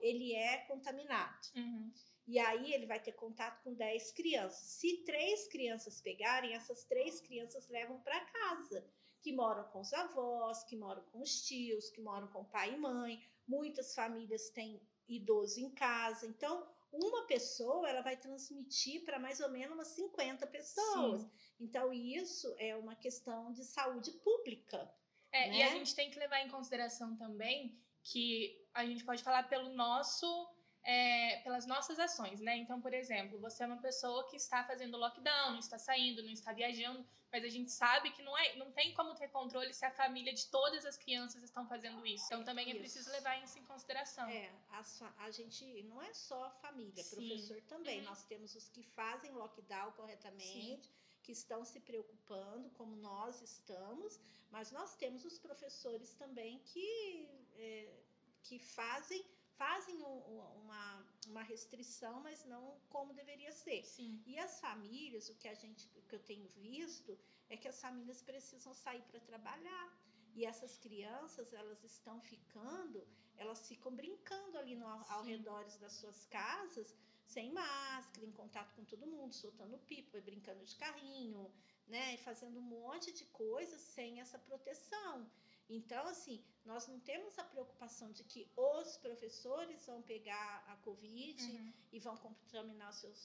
ele 0.00 0.34
é 0.34 0.58
contaminado. 0.66 1.48
Uhum. 1.54 1.92
E 2.26 2.38
aí 2.38 2.72
ele 2.72 2.86
vai 2.86 3.00
ter 3.00 3.12
contato 3.12 3.62
com 3.62 3.74
10 3.74 4.12
crianças. 4.12 4.66
Se 4.66 5.04
três 5.04 5.48
crianças 5.48 6.00
pegarem, 6.00 6.54
essas 6.54 6.84
três 6.84 7.20
crianças 7.20 7.68
levam 7.68 8.00
para 8.00 8.24
casa, 8.26 8.84
que 9.20 9.32
moram 9.32 9.64
com 9.70 9.80
os 9.80 9.92
avós, 9.92 10.64
que 10.64 10.76
moram 10.76 11.02
com 11.10 11.20
os 11.20 11.42
tios, 11.42 11.90
que 11.90 12.00
moram 12.00 12.28
com 12.28 12.44
pai 12.44 12.74
e 12.74 12.76
mãe. 12.76 13.22
Muitas 13.46 13.94
famílias 13.94 14.50
têm 14.50 14.80
idoso 15.08 15.60
em 15.60 15.70
casa. 15.70 16.26
Então, 16.26 16.66
uma 16.92 17.26
pessoa 17.26 17.88
ela 17.88 18.02
vai 18.02 18.16
transmitir 18.16 19.04
para 19.04 19.18
mais 19.18 19.40
ou 19.40 19.48
menos 19.48 19.74
umas 19.74 19.88
50 19.88 20.46
pessoas. 20.46 21.22
Sim. 21.22 21.30
Então, 21.60 21.92
isso 21.92 22.54
é 22.58 22.76
uma 22.76 22.94
questão 22.94 23.52
de 23.52 23.64
saúde 23.64 24.12
pública. 24.12 24.92
É, 25.32 25.48
né? 25.48 25.56
E 25.56 25.62
a 25.62 25.68
gente 25.70 25.94
tem 25.94 26.10
que 26.10 26.18
levar 26.18 26.40
em 26.40 26.48
consideração 26.48 27.16
também 27.16 27.76
que 28.04 28.60
a 28.74 28.84
gente 28.84 29.04
pode 29.04 29.22
falar 29.22 29.44
pelo 29.44 29.70
nosso 29.70 30.26
é, 30.84 31.36
pelas 31.44 31.64
nossas 31.64 31.98
ações, 32.00 32.40
né? 32.40 32.56
Então, 32.56 32.80
por 32.80 32.92
exemplo, 32.92 33.38
você 33.38 33.62
é 33.62 33.66
uma 33.66 33.80
pessoa 33.80 34.28
que 34.28 34.36
está 34.36 34.64
fazendo 34.64 34.96
lockdown, 34.96 35.52
não 35.52 35.58
está 35.60 35.78
saindo, 35.78 36.24
não 36.24 36.32
está 36.32 36.52
viajando, 36.52 37.06
mas 37.30 37.44
a 37.44 37.48
gente 37.48 37.70
sabe 37.70 38.10
que 38.10 38.20
não, 38.20 38.36
é, 38.36 38.56
não 38.56 38.72
tem 38.72 38.92
como 38.92 39.14
ter 39.14 39.28
controle 39.28 39.72
se 39.72 39.84
a 39.84 39.92
família 39.92 40.34
de 40.34 40.44
todas 40.50 40.84
as 40.84 40.96
crianças 40.96 41.40
estão 41.44 41.68
fazendo 41.68 42.04
isso. 42.04 42.24
Então, 42.26 42.42
também 42.42 42.66
é 42.66 42.70
Isso. 42.70 42.78
preciso 42.80 43.10
levar 43.12 43.40
isso 43.44 43.58
em 43.60 43.64
consideração. 43.64 44.28
É, 44.28 44.50
fa- 44.82 45.14
a 45.18 45.30
gente 45.30 45.64
não 45.84 46.02
é 46.02 46.12
só 46.12 46.50
família, 46.60 47.00
Sim. 47.04 47.14
professor 47.28 47.62
também. 47.68 48.00
Uhum. 48.00 48.06
Nós 48.06 48.24
temos 48.24 48.54
os 48.56 48.68
que 48.68 48.82
fazem 48.82 49.30
lockdown 49.30 49.92
corretamente, 49.92 50.90
que 51.22 51.32
estão 51.32 51.64
se 51.64 51.80
preocupando, 51.80 52.70
como 52.78 52.94
nós 52.96 53.40
estamos, 53.42 54.18
mas 54.50 54.70
nós 54.78 54.94
temos 54.96 55.24
os 55.24 55.38
professores 55.38 56.10
também 56.14 56.58
que, 56.70 57.28
é, 57.54 57.92
que 58.42 58.58
fazem 58.58 59.24
fazem 59.62 59.96
um- 60.02 60.22
um- 60.32 60.46
uma, 60.62 61.06
uma 61.28 61.42
restrição, 61.42 62.14
mas 62.20 62.44
não 62.52 62.62
como 62.88 63.14
deveria 63.14 63.52
ser. 63.52 63.84
Sim. 63.84 64.20
E 64.26 64.38
as 64.46 64.58
famílias, 64.60 65.28
o 65.28 65.34
que 65.36 65.46
a 65.46 65.54
gente, 65.54 65.88
o 65.96 66.02
que 66.08 66.14
eu 66.16 66.22
tenho 66.30 66.48
visto 66.48 67.16
é 67.48 67.56
que 67.56 67.68
as 67.68 67.80
famílias 67.80 68.20
precisam 68.22 68.74
sair 68.74 69.02
para 69.10 69.20
trabalhar. 69.20 69.86
E 70.34 70.44
essas 70.46 70.78
crianças, 70.78 71.52
elas 71.52 71.84
estão 71.84 72.20
ficando, 72.20 73.06
elas 73.36 73.60
ficam 73.68 73.94
brincando 73.94 74.56
ali 74.58 74.74
no, 74.74 74.86
ao 74.86 75.22
redor 75.22 75.62
das 75.78 75.92
suas 75.92 76.24
casas, 76.38 76.96
sem 77.34 77.48
máscara, 77.52 78.24
em 78.26 78.32
contato 78.40 78.74
com 78.76 78.84
todo 78.84 79.06
mundo, 79.14 79.32
soltando 79.34 79.78
pipa, 79.90 80.20
brincando 80.20 80.64
de 80.70 80.76
carrinho, 80.76 81.42
né, 81.86 82.14
e 82.14 82.18
fazendo 82.18 82.58
um 82.58 82.68
monte 82.78 83.08
de 83.12 83.24
coisas 83.26 83.80
sem 83.80 84.20
essa 84.20 84.38
proteção. 84.38 85.14
Então, 85.68 86.04
assim, 86.14 86.44
nós 86.64 86.86
não 86.90 86.98
temos 87.00 87.38
a 87.38 87.44
preocupação 87.44 88.08
de 88.12 88.22
que 88.24 88.50
os 88.56 88.96
professores 88.98 89.86
vão 89.86 90.00
pegar 90.02 90.64
a 90.68 90.76
Covid 90.88 91.42
Uhum. 91.42 91.72
e 91.92 91.98
vão 91.98 92.16
contaminar 92.16 92.92
seus 92.92 93.20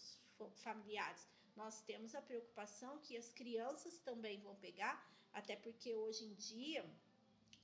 familiares. 0.63 1.27
Nós 1.55 1.81
temos 1.81 2.15
a 2.15 2.21
preocupação 2.21 2.99
que 2.99 3.17
as 3.17 3.29
crianças 3.33 3.99
também 3.99 4.39
vão 4.39 4.55
pegar, 4.55 4.95
até 5.33 5.55
porque 5.55 5.93
hoje 5.93 6.23
em 6.25 6.35
dia 6.35 6.85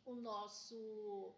o 0.06 0.16
nosso 0.16 1.34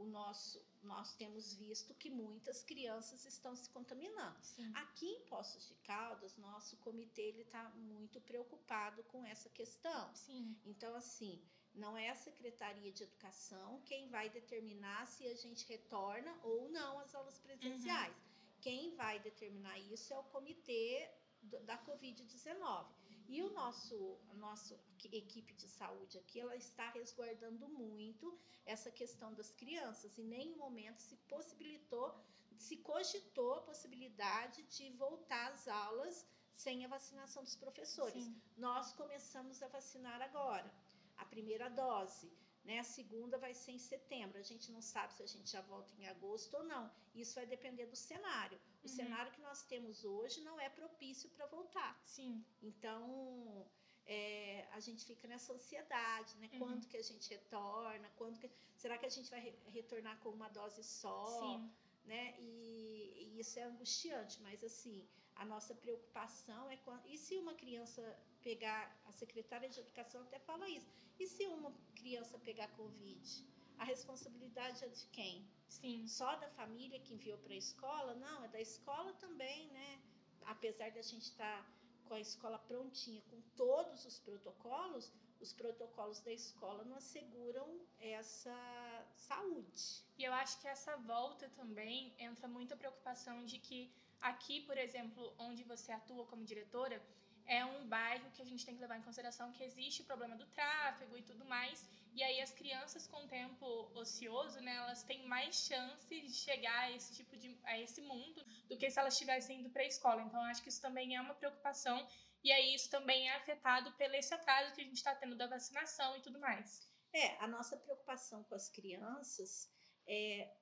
o 0.00 0.06
nosso 0.06 0.60
nós 0.82 1.14
temos 1.14 1.52
visto 1.54 1.94
que 1.94 2.08
muitas 2.08 2.62
crianças 2.62 3.26
estão 3.26 3.54
se 3.54 3.68
contaminando. 3.68 4.38
Sim. 4.42 4.72
Aqui 4.74 5.06
em 5.06 5.20
Poços 5.26 5.68
de 5.68 5.74
Caldas, 5.74 6.36
nosso 6.38 6.76
comitê 6.78 7.22
ele 7.22 7.42
está 7.42 7.68
muito 7.76 8.18
preocupado 8.22 9.02
com 9.04 9.24
essa 9.26 9.50
questão. 9.50 10.14
Sim. 10.14 10.56
Então, 10.64 10.94
assim, 10.94 11.38
não 11.74 11.96
é 11.98 12.08
a 12.08 12.14
Secretaria 12.14 12.90
de 12.90 13.02
Educação 13.04 13.82
quem 13.84 14.08
vai 14.08 14.30
determinar 14.30 15.06
se 15.06 15.26
a 15.28 15.34
gente 15.34 15.66
retorna 15.68 16.34
ou 16.42 16.70
não 16.70 16.98
às 16.98 17.14
aulas 17.14 17.38
presenciais. 17.38 18.16
Quem 18.60 18.94
vai 18.94 19.18
determinar 19.20 19.78
isso 19.78 20.12
é 20.12 20.18
o 20.18 20.24
comitê 20.24 21.10
da 21.42 21.78
Covid-19. 21.84 22.86
E 23.34 23.40
o 23.42 23.50
nosso, 23.52 23.96
a 24.28 24.34
nossa 24.34 24.74
equipe 25.12 25.54
de 25.54 25.68
saúde 25.68 26.18
aqui, 26.18 26.40
ela 26.40 26.56
está 26.56 26.90
resguardando 26.90 27.68
muito 27.68 28.36
essa 28.66 28.90
questão 28.90 29.32
das 29.34 29.52
crianças. 29.52 30.18
Em 30.18 30.24
nenhum 30.24 30.56
momento 30.56 30.98
se 30.98 31.14
possibilitou, 31.32 32.12
se 32.56 32.76
cogitou 32.78 33.54
a 33.54 33.62
possibilidade 33.62 34.64
de 34.64 34.90
voltar 35.04 35.52
às 35.52 35.68
aulas 35.68 36.26
sem 36.56 36.84
a 36.84 36.88
vacinação 36.88 37.44
dos 37.44 37.54
professores. 37.54 38.24
Sim. 38.24 38.42
Nós 38.56 38.92
começamos 38.94 39.62
a 39.62 39.68
vacinar 39.68 40.20
agora, 40.20 40.68
a 41.16 41.24
primeira 41.24 41.70
dose. 41.70 42.28
Né? 42.64 42.78
A 42.78 42.84
segunda 42.84 43.38
vai 43.38 43.54
ser 43.54 43.72
em 43.72 43.78
setembro. 43.78 44.38
A 44.38 44.42
gente 44.42 44.70
não 44.70 44.82
sabe 44.82 45.14
se 45.14 45.22
a 45.22 45.26
gente 45.26 45.50
já 45.50 45.60
volta 45.62 45.92
em 45.98 46.06
agosto 46.08 46.54
ou 46.58 46.64
não. 46.64 46.90
Isso 47.14 47.34
vai 47.34 47.46
depender 47.46 47.86
do 47.86 47.96
cenário. 47.96 48.58
O 48.82 48.86
Uhum. 48.88 48.94
cenário 48.96 49.32
que 49.32 49.40
nós 49.40 49.62
temos 49.64 50.04
hoje 50.04 50.40
não 50.42 50.58
é 50.60 50.68
propício 50.68 51.28
para 51.30 51.46
voltar. 51.46 51.98
Sim. 52.04 52.44
Então, 52.62 53.66
é, 54.06 54.66
a 54.72 54.80
gente 54.80 55.04
fica 55.04 55.26
nessa 55.26 55.52
ansiedade, 55.54 56.36
né? 56.38 56.48
Uhum. 56.52 56.58
Quando 56.58 56.86
que 56.86 56.96
a 56.96 57.02
gente 57.02 57.30
retorna? 57.30 58.10
Quando 58.16 58.38
que- 58.38 58.50
será 58.76 58.98
que 58.98 59.06
a 59.06 59.10
gente 59.16 59.30
vai 59.30 59.40
re- 59.40 59.58
retornar 59.68 60.18
com 60.20 60.28
uma 60.30 60.48
dose 60.48 60.82
só? 60.84 61.26
Sim. 61.40 61.70
né? 62.04 62.34
E, 62.40 63.28
e 63.36 63.40
isso 63.40 63.58
é 63.58 63.62
angustiante, 63.62 64.40
mas 64.42 64.64
assim, 64.64 65.06
a 65.36 65.44
nossa 65.44 65.74
preocupação 65.74 66.68
é 66.70 66.76
quando. 66.78 67.06
E 67.06 67.16
se 67.16 67.36
uma 67.36 67.54
criança 67.54 68.02
pegar, 68.42 68.96
a 69.06 69.12
secretária 69.12 69.68
de 69.68 69.80
educação 69.80 70.20
até 70.22 70.38
fala 70.38 70.68
isso, 70.68 70.90
e 71.18 71.26
se 71.26 71.46
uma 71.46 71.72
criança 71.94 72.38
pegar 72.38 72.68
Covid? 72.68 73.44
A 73.78 73.84
responsabilidade 73.84 74.84
é 74.84 74.88
de 74.88 75.06
quem? 75.06 75.46
Sim. 75.68 76.06
Só 76.06 76.36
da 76.36 76.48
família 76.50 77.00
que 77.00 77.14
enviou 77.14 77.38
para 77.38 77.54
a 77.54 77.56
escola? 77.56 78.14
Não, 78.14 78.44
é 78.44 78.48
da 78.48 78.60
escola 78.60 79.12
também, 79.14 79.68
né? 79.68 80.00
Apesar 80.44 80.90
da 80.90 81.02
gente 81.02 81.22
estar 81.22 81.66
com 82.06 82.14
a 82.14 82.20
escola 82.20 82.58
prontinha, 82.58 83.22
com 83.30 83.40
todos 83.56 84.04
os 84.04 84.18
protocolos, 84.18 85.12
os 85.40 85.52
protocolos 85.52 86.20
da 86.20 86.32
escola 86.32 86.84
não 86.84 86.96
asseguram 86.96 87.80
essa 87.98 89.06
saúde. 89.14 90.04
E 90.18 90.24
eu 90.24 90.32
acho 90.32 90.60
que 90.60 90.68
essa 90.68 90.96
volta 90.96 91.48
também 91.50 92.12
entra 92.18 92.48
muita 92.48 92.76
preocupação 92.76 93.44
de 93.44 93.58
que 93.58 93.90
aqui, 94.20 94.60
por 94.62 94.76
exemplo, 94.76 95.32
onde 95.38 95.62
você 95.64 95.92
atua 95.92 96.26
como 96.26 96.44
diretora, 96.44 97.02
é 97.46 97.64
um 97.64 97.86
bairro 97.86 98.30
que 98.32 98.42
a 98.42 98.44
gente 98.44 98.64
tem 98.64 98.74
que 98.74 98.80
levar 98.80 98.98
em 98.98 99.02
consideração 99.02 99.52
que 99.52 99.64
existe 99.64 100.02
o 100.02 100.04
problema 100.04 100.36
do 100.36 100.46
tráfego 100.46 101.16
e 101.16 101.22
tudo 101.22 101.44
mais. 101.44 101.88
E 102.12 102.22
aí 102.22 102.40
as 102.40 102.50
crianças 102.52 103.06
com 103.06 103.26
tempo 103.28 103.66
ocioso, 103.94 104.60
né, 104.60 104.74
elas 104.76 105.02
têm 105.04 105.26
mais 105.26 105.54
chance 105.54 106.20
de 106.20 106.32
chegar 106.32 106.80
a 106.80 106.90
esse 106.90 107.14
tipo 107.14 107.36
de 107.36 107.56
a 107.64 107.78
esse 107.78 108.00
mundo 108.02 108.44
do 108.68 108.76
que 108.76 108.90
se 108.90 108.98
elas 108.98 109.14
estivessem 109.14 109.60
indo 109.60 109.70
para 109.70 109.82
a 109.82 109.86
escola. 109.86 110.22
Então 110.22 110.42
acho 110.44 110.62
que 110.62 110.68
isso 110.68 110.80
também 110.80 111.16
é 111.16 111.20
uma 111.20 111.34
preocupação 111.34 112.06
e 112.42 112.50
aí 112.50 112.74
isso 112.74 112.90
também 112.90 113.28
é 113.28 113.36
afetado 113.36 113.92
pelo 113.92 114.14
esse 114.14 114.32
atraso 114.34 114.74
que 114.74 114.80
a 114.80 114.84
gente 114.84 114.96
está 114.96 115.14
tendo 115.14 115.36
da 115.36 115.46
vacinação 115.46 116.16
e 116.16 116.20
tudo 116.20 116.40
mais. 116.40 116.88
É, 117.12 117.36
a 117.38 117.46
nossa 117.46 117.76
preocupação 117.76 118.44
com 118.44 118.54
as 118.54 118.68
crianças 118.68 119.68
é 120.06 120.52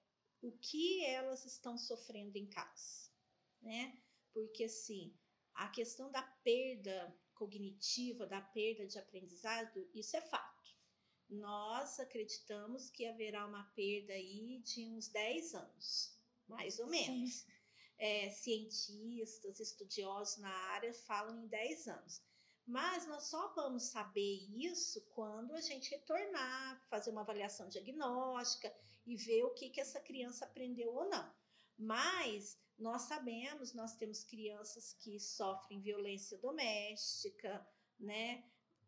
o 0.43 0.53
que 0.53 1.05
elas 1.05 1.45
estão 1.45 1.77
sofrendo 1.77 2.37
em 2.37 2.49
casa, 2.49 3.11
né? 3.61 3.97
Porque 4.33 4.65
assim, 4.65 5.15
a 5.59 5.69
questão 5.69 6.11
da 6.11 6.23
perda 6.23 7.13
cognitiva, 7.35 8.27
da 8.27 8.41
perda 8.41 8.87
de 8.87 8.97
aprendizado, 8.97 9.89
isso 9.93 10.17
é 10.17 10.21
fato. 10.21 10.77
Nós 11.29 11.99
acreditamos 11.99 12.89
que 12.91 13.05
haverá 13.05 13.45
uma 13.45 13.65
perda 13.75 14.13
aí 14.13 14.61
de 14.61 14.87
uns 14.87 15.09
10 15.09 15.55
anos, 15.55 16.17
mais 16.47 16.79
ou 16.79 16.87
menos. 16.87 17.45
É, 18.01 18.31
cientistas, 18.31 19.59
estudiosos 19.59 20.39
na 20.39 20.55
área 20.71 20.95
falam 20.95 21.43
em 21.43 21.49
10 21.49 21.89
anos. 21.89 22.23
Mas 22.65 23.09
nós 23.09 23.25
só 23.25 23.53
vamos 23.55 23.85
saber 23.85 24.47
isso 24.55 25.01
quando 25.15 25.55
a 25.55 25.61
gente 25.61 25.91
retornar, 25.91 26.81
fazer 26.89 27.11
uma 27.11 27.23
avaliação 27.23 27.69
diagnóstica 27.69 28.73
e 29.05 29.17
ver 29.17 29.43
o 29.43 29.51
que, 29.51 29.71
que 29.71 29.81
essa 29.81 29.99
criança 29.99 30.45
aprendeu 30.45 30.95
ou 30.95 31.09
não. 31.09 31.38
Mas 31.79 32.59
nós 32.79 33.03
sabemos, 33.03 33.73
nós 33.73 33.97
temos 33.97 34.25
crianças 34.25 34.93
que 34.93 35.19
sofrem 35.19 35.81
violência 35.81 36.37
doméstica, 36.39 37.67
né? 37.99 38.45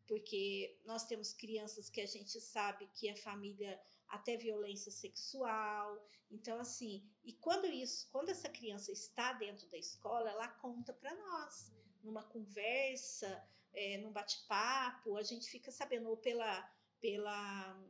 Porque 0.06 0.76
nós 0.84 1.04
temos 1.04 1.32
crianças 1.32 1.88
que 1.88 2.00
a 2.00 2.06
gente 2.06 2.40
sabe 2.40 2.88
que 2.94 3.08
a 3.08 3.16
família 3.16 3.80
até 4.10 4.36
violência 4.36 4.90
sexual. 4.90 6.04
Então, 6.30 6.58
assim, 6.58 7.08
e 7.24 7.32
quando 7.32 7.66
isso, 7.66 8.08
quando 8.10 8.28
essa 8.28 8.48
criança 8.48 8.92
está 8.92 9.32
dentro 9.32 9.68
da 9.68 9.78
escola, 9.78 10.30
ela 10.30 10.48
conta 10.48 10.92
para 10.92 11.14
nós, 11.14 11.72
numa 12.02 12.22
conversa, 12.24 13.42
é, 13.72 13.98
num 13.98 14.12
bate-papo, 14.12 15.16
a 15.16 15.22
gente 15.22 15.48
fica 15.48 15.70
sabendo, 15.70 16.08
ou 16.08 16.16
pela, 16.16 16.62
pela, 17.00 17.80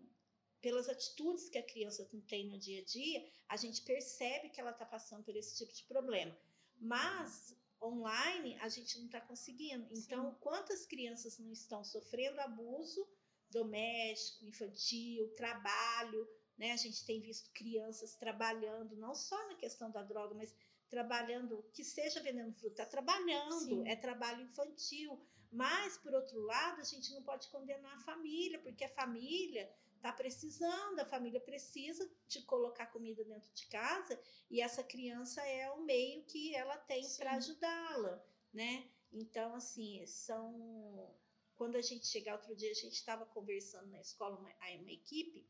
pelas 0.61 0.89
atitudes 0.89 1.49
que 1.49 1.59
a 1.59 1.63
criança 1.63 2.09
tem 2.29 2.47
no 2.47 2.59
dia 2.59 2.81
a 2.81 2.85
dia, 2.85 3.27
a 3.49 3.57
gente 3.57 3.83
percebe 3.83 4.51
que 4.51 4.61
ela 4.61 4.71
está 4.71 4.85
passando 4.85 5.25
por 5.25 5.35
esse 5.37 5.57
tipo 5.57 5.73
de 5.73 5.85
problema. 5.85 6.37
Mas 6.79 7.57
online 7.83 8.57
a 8.61 8.69
gente 8.69 8.99
não 8.99 9.07
está 9.07 9.21
conseguindo. 9.21 9.89
Então, 9.93 10.35
quantas 10.41 10.85
crianças 10.85 11.39
não 11.39 11.53
estão 11.53 11.83
sofrendo 11.83 12.41
abuso 12.41 13.09
doméstico, 13.51 14.45
infantil, 14.45 15.29
trabalho, 15.35 16.29
né? 16.57 16.73
A 16.73 16.77
gente 16.77 17.05
tem 17.05 17.21
visto 17.21 17.51
crianças 17.53 18.15
trabalhando, 18.15 18.97
não 18.97 19.15
só 19.15 19.37
na 19.49 19.55
questão 19.55 19.91
da 19.91 20.03
droga, 20.03 20.35
mas 20.35 20.55
trabalhando, 20.89 21.65
que 21.73 21.85
seja 21.85 22.21
vendendo 22.21 22.53
fruta, 22.53 22.85
tá 22.85 22.87
trabalhando, 22.87 23.83
Sim. 23.83 23.89
é 23.89 23.97
trabalho 23.97 24.43
infantil. 24.43 25.21
Mas, 25.51 25.97
por 25.99 26.15
outro 26.15 26.41
lado, 26.43 26.81
a 26.81 26.85
gente 26.85 27.13
não 27.13 27.23
pode 27.23 27.49
condenar 27.49 27.97
a 27.97 28.01
família, 28.01 28.59
porque 28.61 28.85
a 28.85 28.89
família 28.89 29.69
está 30.01 30.13
precisando, 30.13 30.99
a 30.99 31.05
família 31.05 31.39
precisa 31.39 32.11
de 32.27 32.41
colocar 32.43 32.87
comida 32.87 33.23
dentro 33.23 33.53
de 33.53 33.67
casa 33.67 34.19
e 34.51 34.61
essa 34.63 34.83
criança 34.83 35.43
é 35.43 35.71
o 35.71 35.83
meio 35.83 36.25
que 36.25 36.55
ela 36.55 36.77
tem 36.79 37.07
para 37.19 37.33
ajudá-la, 37.33 38.25
né? 38.53 38.91
Então, 39.13 39.55
assim, 39.55 40.05
são. 40.07 41.15
Quando 41.55 41.77
a 41.77 41.83
gente 41.83 42.07
chegar 42.07 42.37
outro 42.37 42.57
dia, 42.57 42.71
a 42.71 42.75
gente 42.75 42.95
estava 42.95 43.27
conversando 43.27 43.91
na 43.91 44.01
escola, 44.01 44.39
uma, 44.39 44.49
uma 44.49 44.91
equipe, 44.91 45.47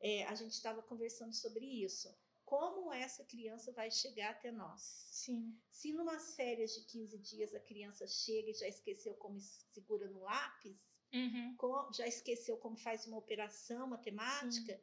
é, 0.00 0.24
a 0.24 0.34
gente 0.34 0.52
estava 0.52 0.82
conversando 0.82 1.32
sobre 1.32 1.64
isso. 1.64 2.12
Como 2.44 2.92
essa 2.92 3.24
criança 3.24 3.70
vai 3.70 3.88
chegar 3.88 4.30
até 4.30 4.50
nós? 4.50 5.06
Sim. 5.10 5.56
Se 5.70 5.92
numa 5.92 6.18
férias 6.18 6.74
de 6.74 6.80
15 6.86 7.18
dias 7.18 7.54
a 7.54 7.60
criança 7.60 8.06
chega 8.08 8.50
e 8.50 8.54
já 8.54 8.66
esqueceu 8.66 9.14
como 9.14 9.38
segura 9.40 10.08
no 10.08 10.22
lápis, 10.22 10.76
uhum. 11.16 11.54
com, 11.56 11.92
já 11.92 12.06
esqueceu 12.06 12.56
como 12.58 12.76
faz 12.76 13.06
uma 13.06 13.18
operação 13.18 13.86
matemática, 13.86 14.74
Sim. 14.74 14.82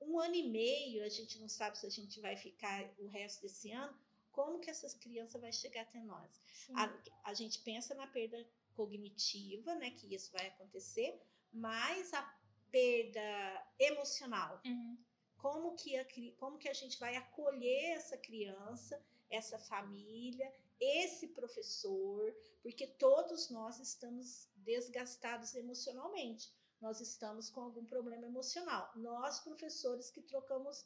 um 0.00 0.18
ano 0.18 0.34
e 0.34 0.48
meio 0.48 1.04
a 1.04 1.08
gente 1.08 1.38
não 1.38 1.48
sabe 1.48 1.78
se 1.78 1.86
a 1.86 1.90
gente 1.90 2.20
vai 2.20 2.36
ficar 2.36 2.92
o 2.98 3.06
resto 3.06 3.42
desse 3.42 3.70
ano. 3.70 3.96
Como 4.32 4.60
que 4.60 4.70
essa 4.70 4.88
criança 4.98 5.38
vai 5.38 5.52
chegar 5.52 5.82
até 5.82 6.00
nós? 6.00 6.40
A, 6.74 7.30
a 7.30 7.34
gente 7.34 7.60
pensa 7.60 7.94
na 7.94 8.06
perda 8.06 8.48
cognitiva, 8.74 9.74
né, 9.74 9.90
que 9.90 10.14
isso 10.14 10.30
vai 10.30 10.46
acontecer, 10.46 11.20
mas 11.52 12.14
a 12.14 12.22
perda 12.70 13.66
emocional. 13.78 14.60
Uhum. 14.64 14.96
Como 15.36 15.74
que, 15.74 15.96
a, 15.96 16.06
como 16.36 16.58
que 16.58 16.68
a 16.68 16.74
gente 16.74 16.98
vai 16.98 17.16
acolher 17.16 17.96
essa 17.96 18.16
criança, 18.16 19.00
essa 19.30 19.58
família, 19.58 20.52
esse 20.80 21.28
professor, 21.28 22.34
porque 22.62 22.86
todos 22.86 23.50
nós 23.50 23.80
estamos 23.80 24.48
desgastados 24.68 25.54
emocionalmente. 25.54 26.52
Nós 26.80 27.00
estamos 27.00 27.48
com 27.50 27.62
algum 27.62 27.84
problema 27.84 28.26
emocional. 28.26 28.92
Nós, 28.94 29.40
professores 29.40 30.10
que 30.10 30.20
trocamos, 30.20 30.84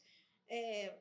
é, 0.49 0.97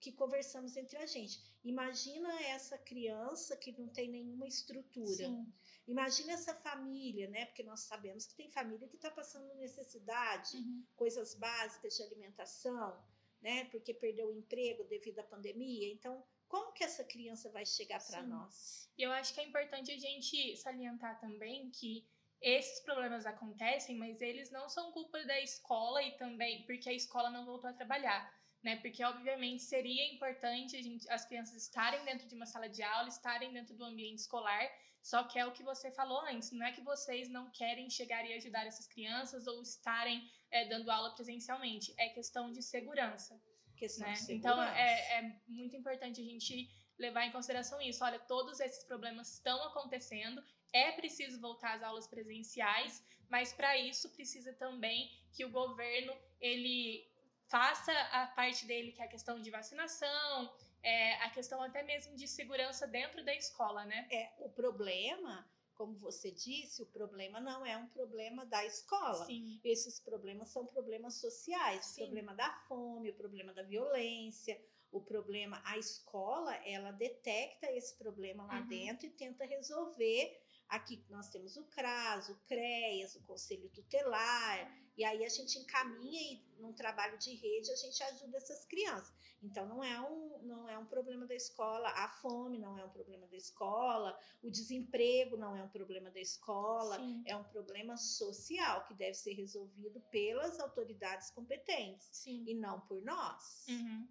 que 0.00 0.12
conversamos 0.12 0.76
entre 0.76 0.96
a 0.98 1.06
gente. 1.06 1.40
Imagina 1.62 2.28
essa 2.42 2.76
criança 2.76 3.56
que 3.56 3.72
não 3.72 3.88
tem 3.88 4.10
nenhuma 4.10 4.46
estrutura. 4.46 5.26
Sim. 5.28 5.46
Imagina 5.86 6.32
essa 6.32 6.54
família, 6.54 7.28
né? 7.28 7.46
Porque 7.46 7.62
nós 7.62 7.80
sabemos 7.80 8.26
que 8.26 8.34
tem 8.34 8.50
família 8.50 8.88
que 8.88 8.96
está 8.96 9.10
passando 9.10 9.54
necessidade, 9.54 10.56
uhum. 10.56 10.84
coisas 10.96 11.34
básicas 11.34 11.96
de 11.96 12.02
alimentação, 12.02 13.02
né? 13.40 13.64
Porque 13.66 13.94
perdeu 13.94 14.28
o 14.28 14.36
emprego 14.36 14.84
devido 14.84 15.20
à 15.20 15.24
pandemia. 15.24 15.92
Então, 15.92 16.22
como 16.48 16.72
que 16.72 16.84
essa 16.84 17.04
criança 17.04 17.50
vai 17.50 17.64
chegar 17.64 18.04
para 18.06 18.22
nós? 18.22 18.90
E 18.96 19.02
eu 19.02 19.10
acho 19.10 19.34
que 19.34 19.40
é 19.40 19.44
importante 19.44 19.90
a 19.90 19.98
gente 19.98 20.56
salientar 20.56 21.20
também 21.20 21.70
que 21.70 22.06
esses 22.44 22.80
problemas 22.80 23.24
acontecem, 23.24 23.96
mas 23.96 24.20
eles 24.20 24.50
não 24.50 24.68
são 24.68 24.92
culpa 24.92 25.24
da 25.24 25.40
escola 25.40 26.02
e 26.02 26.12
também 26.18 26.64
porque 26.66 26.90
a 26.90 26.92
escola 26.92 27.30
não 27.30 27.46
voltou 27.46 27.70
a 27.70 27.72
trabalhar. 27.72 28.30
Né? 28.62 28.76
Porque, 28.76 29.02
obviamente, 29.02 29.62
seria 29.62 30.12
importante 30.12 30.82
gente, 30.82 31.08
as 31.10 31.24
crianças 31.24 31.56
estarem 31.56 32.04
dentro 32.04 32.28
de 32.28 32.34
uma 32.34 32.46
sala 32.46 32.68
de 32.68 32.82
aula, 32.82 33.08
estarem 33.08 33.52
dentro 33.52 33.74
do 33.74 33.84
ambiente 33.84 34.20
escolar, 34.20 34.70
só 35.02 35.24
que 35.24 35.38
é 35.38 35.44
o 35.46 35.52
que 35.52 35.62
você 35.62 35.90
falou 35.90 36.20
antes, 36.20 36.50
não 36.50 36.66
é 36.66 36.72
que 36.72 36.80
vocês 36.80 37.28
não 37.28 37.50
querem 37.50 37.90
chegar 37.90 38.24
e 38.24 38.32
ajudar 38.34 38.66
essas 38.66 38.86
crianças 38.86 39.46
ou 39.46 39.60
estarem 39.62 40.26
é, 40.50 40.66
dando 40.66 40.90
aula 40.90 41.14
presencialmente, 41.14 41.94
é 41.98 42.08
questão 42.08 42.50
de 42.50 42.62
segurança. 42.62 43.38
Questão 43.76 44.06
né? 44.06 44.14
de 44.14 44.32
então, 44.32 44.52
segurança. 44.52 44.72
Então 44.72 44.82
é, 44.82 45.18
é 45.18 45.40
muito 45.46 45.76
importante 45.76 46.20
a 46.20 46.24
gente 46.24 46.70
levar 46.98 47.26
em 47.26 47.32
consideração 47.32 47.80
isso. 47.82 48.04
Olha, 48.04 48.18
todos 48.18 48.60
esses 48.60 48.84
problemas 48.84 49.34
estão 49.34 49.62
acontecendo, 49.64 50.42
é 50.74 50.90
preciso 50.90 51.40
voltar 51.40 51.76
às 51.76 51.82
aulas 51.82 52.06
presenciais, 52.08 53.02
mas 53.30 53.52
para 53.52 53.78
isso 53.78 54.10
precisa 54.10 54.52
também 54.52 55.08
que 55.32 55.44
o 55.44 55.50
governo 55.50 56.12
ele 56.40 57.08
faça 57.46 57.92
a 58.10 58.26
parte 58.26 58.66
dele, 58.66 58.90
que 58.90 59.00
é 59.00 59.04
a 59.04 59.08
questão 59.08 59.40
de 59.40 59.50
vacinação, 59.50 60.52
é, 60.82 61.14
a 61.22 61.30
questão 61.30 61.62
até 61.62 61.82
mesmo 61.84 62.16
de 62.16 62.26
segurança 62.26 62.86
dentro 62.88 63.24
da 63.24 63.34
escola, 63.34 63.84
né? 63.84 64.06
É, 64.10 64.32
o 64.40 64.50
problema, 64.50 65.48
como 65.74 65.96
você 65.96 66.32
disse, 66.32 66.82
o 66.82 66.86
problema 66.86 67.38
não 67.38 67.64
é 67.64 67.76
um 67.76 67.86
problema 67.86 68.44
da 68.44 68.64
escola. 68.66 69.24
Sim. 69.26 69.60
Esses 69.62 70.00
problemas 70.00 70.50
são 70.50 70.66
problemas 70.66 71.14
sociais, 71.20 71.86
Sim. 71.86 72.02
o 72.02 72.04
problema 72.06 72.34
da 72.34 72.52
fome, 72.66 73.10
o 73.10 73.14
problema 73.14 73.52
da 73.52 73.62
violência, 73.62 74.60
o 74.94 75.00
problema, 75.00 75.60
a 75.64 75.76
escola, 75.76 76.54
ela 76.64 76.92
detecta 76.92 77.70
esse 77.72 77.98
problema 77.98 78.46
lá 78.46 78.60
uhum. 78.60 78.68
dentro 78.68 79.06
e 79.06 79.10
tenta 79.10 79.44
resolver. 79.44 80.40
Aqui 80.68 81.04
nós 81.10 81.28
temos 81.28 81.56
o 81.56 81.64
CRAS, 81.64 82.28
o 82.28 82.36
CREAS, 82.46 83.16
o 83.16 83.22
Conselho 83.22 83.68
Tutelar, 83.70 84.72
e 84.96 85.04
aí 85.04 85.24
a 85.24 85.28
gente 85.28 85.58
encaminha 85.58 86.20
e 86.20 86.42
num 86.60 86.72
trabalho 86.72 87.18
de 87.18 87.34
rede 87.34 87.70
a 87.72 87.76
gente 87.76 88.00
ajuda 88.04 88.36
essas 88.36 88.64
crianças. 88.64 89.12
Então 89.42 89.66
não 89.66 89.82
é 89.82 90.00
um 90.00 90.38
não 90.44 90.68
é 90.68 90.78
um 90.78 90.86
problema 90.86 91.26
da 91.26 91.34
escola, 91.34 91.88
a 91.88 92.08
fome 92.08 92.58
não 92.58 92.78
é 92.78 92.84
um 92.84 92.90
problema 92.90 93.26
da 93.26 93.36
escola, 93.36 94.16
o 94.42 94.50
desemprego 94.50 95.36
não 95.36 95.56
é 95.56 95.62
um 95.62 95.68
problema 95.68 96.10
da 96.10 96.20
escola, 96.20 96.96
Sim. 96.98 97.22
é 97.26 97.36
um 97.36 97.44
problema 97.44 97.96
social 97.96 98.84
que 98.86 98.94
deve 98.94 99.14
ser 99.14 99.32
resolvido 99.32 100.00
pelas 100.02 100.60
autoridades 100.60 101.30
competentes 101.30 102.08
Sim. 102.12 102.44
e 102.46 102.54
não 102.54 102.80
por 102.82 103.02
nós. 103.02 103.66
Uhum. 103.68 104.08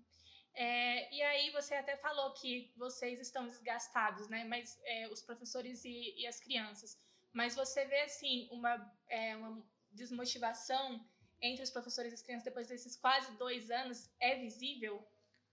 É, 0.55 1.13
e 1.13 1.21
aí 1.21 1.49
você 1.49 1.73
até 1.75 1.97
falou 1.97 2.31
que 2.33 2.71
vocês 2.77 3.19
estão 3.19 3.47
desgastados, 3.47 4.27
né? 4.27 4.43
Mas 4.43 4.79
é, 4.83 5.07
os 5.07 5.21
professores 5.21 5.83
e, 5.83 6.13
e, 6.17 6.27
as 6.27 6.39
crianças. 6.39 6.97
Mas 7.31 7.55
você 7.55 7.85
vê 7.85 8.01
assim 8.01 8.47
uma, 8.51 8.93
é, 9.07 9.35
uma 9.35 9.65
desmotivação 9.91 11.03
entre 11.41 11.63
os 11.63 11.71
professores 11.71 12.11
e 12.11 12.15
as 12.15 12.21
crianças 12.21 12.45
depois 12.45 12.67
desses 12.67 12.95
quase 12.95 13.35
dois 13.37 13.71
anos 13.71 14.09
é 14.19 14.35
visível? 14.35 15.03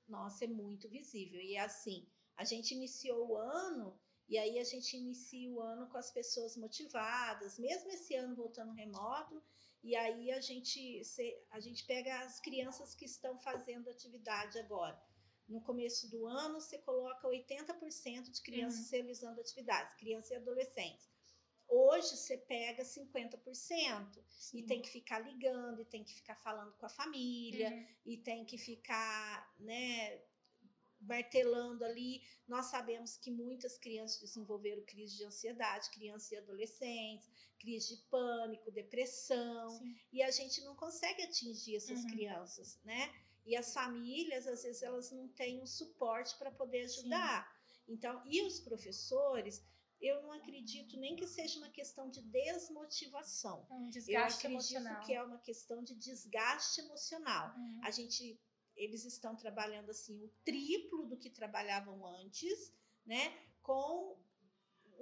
Nossa, 0.07 0.45
é 0.45 0.49
muito 0.49 0.89
visível. 0.89 1.41
E 1.41 1.57
assim, 1.57 2.07
a 2.37 2.45
gente 2.45 2.75
iniciou 2.75 3.29
o 3.29 3.37
ano 3.37 3.99
e 4.29 4.39
aí 4.39 4.59
a 4.59 4.65
gente 4.65 4.97
inicia 4.97 5.51
o 5.51 5.61
ano 5.61 5.89
com 5.89 5.99
as 5.99 6.11
pessoas 6.11 6.57
motivadas, 6.57 7.59
mesmo 7.59 7.91
esse 7.91 8.15
ano 8.15 8.37
voltando 8.37 8.73
remoto, 8.73 9.43
e 9.83 9.97
aí 9.97 10.31
a 10.31 10.41
gente, 10.41 11.03
a 11.51 11.61
gente 11.61 11.85
pega 11.87 12.21
as 12.21 12.39
crianças 12.41 12.95
que 12.95 13.05
estão 13.05 13.39
fazendo 13.39 13.89
atividade 13.89 14.59
agora. 14.59 15.01
No 15.49 15.61
começo 15.61 16.09
do 16.11 16.27
ano, 16.27 16.61
você 16.61 16.79
coloca 16.79 17.27
80% 17.27 18.31
de 18.31 18.43
crianças 18.43 18.85
uhum. 18.85 18.91
realizando 18.93 19.41
atividades, 19.41 19.97
crianças 19.97 20.31
e 20.31 20.37
adolescentes. 20.37 21.11
Hoje 21.67 22.17
você 22.17 22.37
pega 22.37 22.83
50% 22.83 24.23
Sim. 24.29 24.59
e 24.59 24.63
tem 24.65 24.83
que 24.83 24.91
ficar 24.91 25.21
ligando, 25.21 25.81
e 25.81 25.85
tem 25.85 26.05
que 26.05 26.13
ficar 26.13 26.35
falando 26.37 26.73
com 26.75 26.87
a 26.87 26.89
família, 26.89 27.71
uhum. 27.71 27.87
e 28.05 28.17
tem 28.19 28.45
que 28.45 28.59
ficar, 28.59 29.55
né, 29.59 30.21
martelando 31.01 31.85
ali. 31.85 32.23
Nós 32.47 32.67
sabemos 32.67 33.17
que 33.17 33.31
muitas 33.31 33.79
crianças 33.79 34.21
desenvolveram 34.21 34.85
crise 34.85 35.17
de 35.17 35.25
ansiedade, 35.25 35.91
crianças 35.91 36.31
e 36.33 36.37
adolescentes, 36.37 37.31
crise 37.61 37.95
de 37.95 38.03
pânico, 38.09 38.73
depressão, 38.73 39.69
Sim. 39.79 39.95
e 40.13 40.23
a 40.23 40.31
gente 40.31 40.63
não 40.65 40.75
consegue 40.75 41.23
atingir 41.23 41.77
essas 41.77 42.03
uhum. 42.03 42.09
crianças, 42.09 42.81
né? 42.83 43.13
E 43.47 43.57
as 43.57 43.73
famílias, 43.73 44.47
às 44.47 44.63
vezes, 44.63 44.83
elas 44.83 45.11
não 45.13 45.29
têm 45.29 45.63
um 45.63 45.67
suporte 45.67 46.37
para 46.39 46.51
poder 46.51 46.85
ajudar. 46.85 47.47
Sim. 47.47 47.95
Então, 47.95 48.23
e 48.27 48.43
os 48.43 48.61
professores, 48.61 49.63
eu 50.01 50.23
não 50.23 50.33
acredito 50.33 50.97
nem 50.97 51.15
que 51.17 51.27
seja 51.27 51.59
uma 51.59 51.69
questão 51.71 52.11
de 52.11 52.23
desmotivação. 52.23 53.67
É 53.71 53.75
um 53.75 53.91
desgaste 53.91 54.45
eu 54.45 54.51
acredito 54.51 54.77
emocional. 54.77 55.07
que 55.07 55.13
é 55.13 55.23
uma 55.23 55.39
questão 55.39 55.83
de 55.83 55.95
desgaste 55.95 56.81
emocional. 56.81 57.55
Uhum. 57.57 57.81
A 57.85 57.91
gente, 57.91 58.41
eles 58.77 59.05
estão 59.05 59.37
trabalhando 59.37 59.91
assim 59.91 60.23
o 60.23 60.29
triplo 60.45 61.07
do 61.07 61.19
que 61.19 61.31
trabalhavam 61.31 62.07
antes, 62.07 62.75
né? 63.05 63.37
Com 63.63 64.20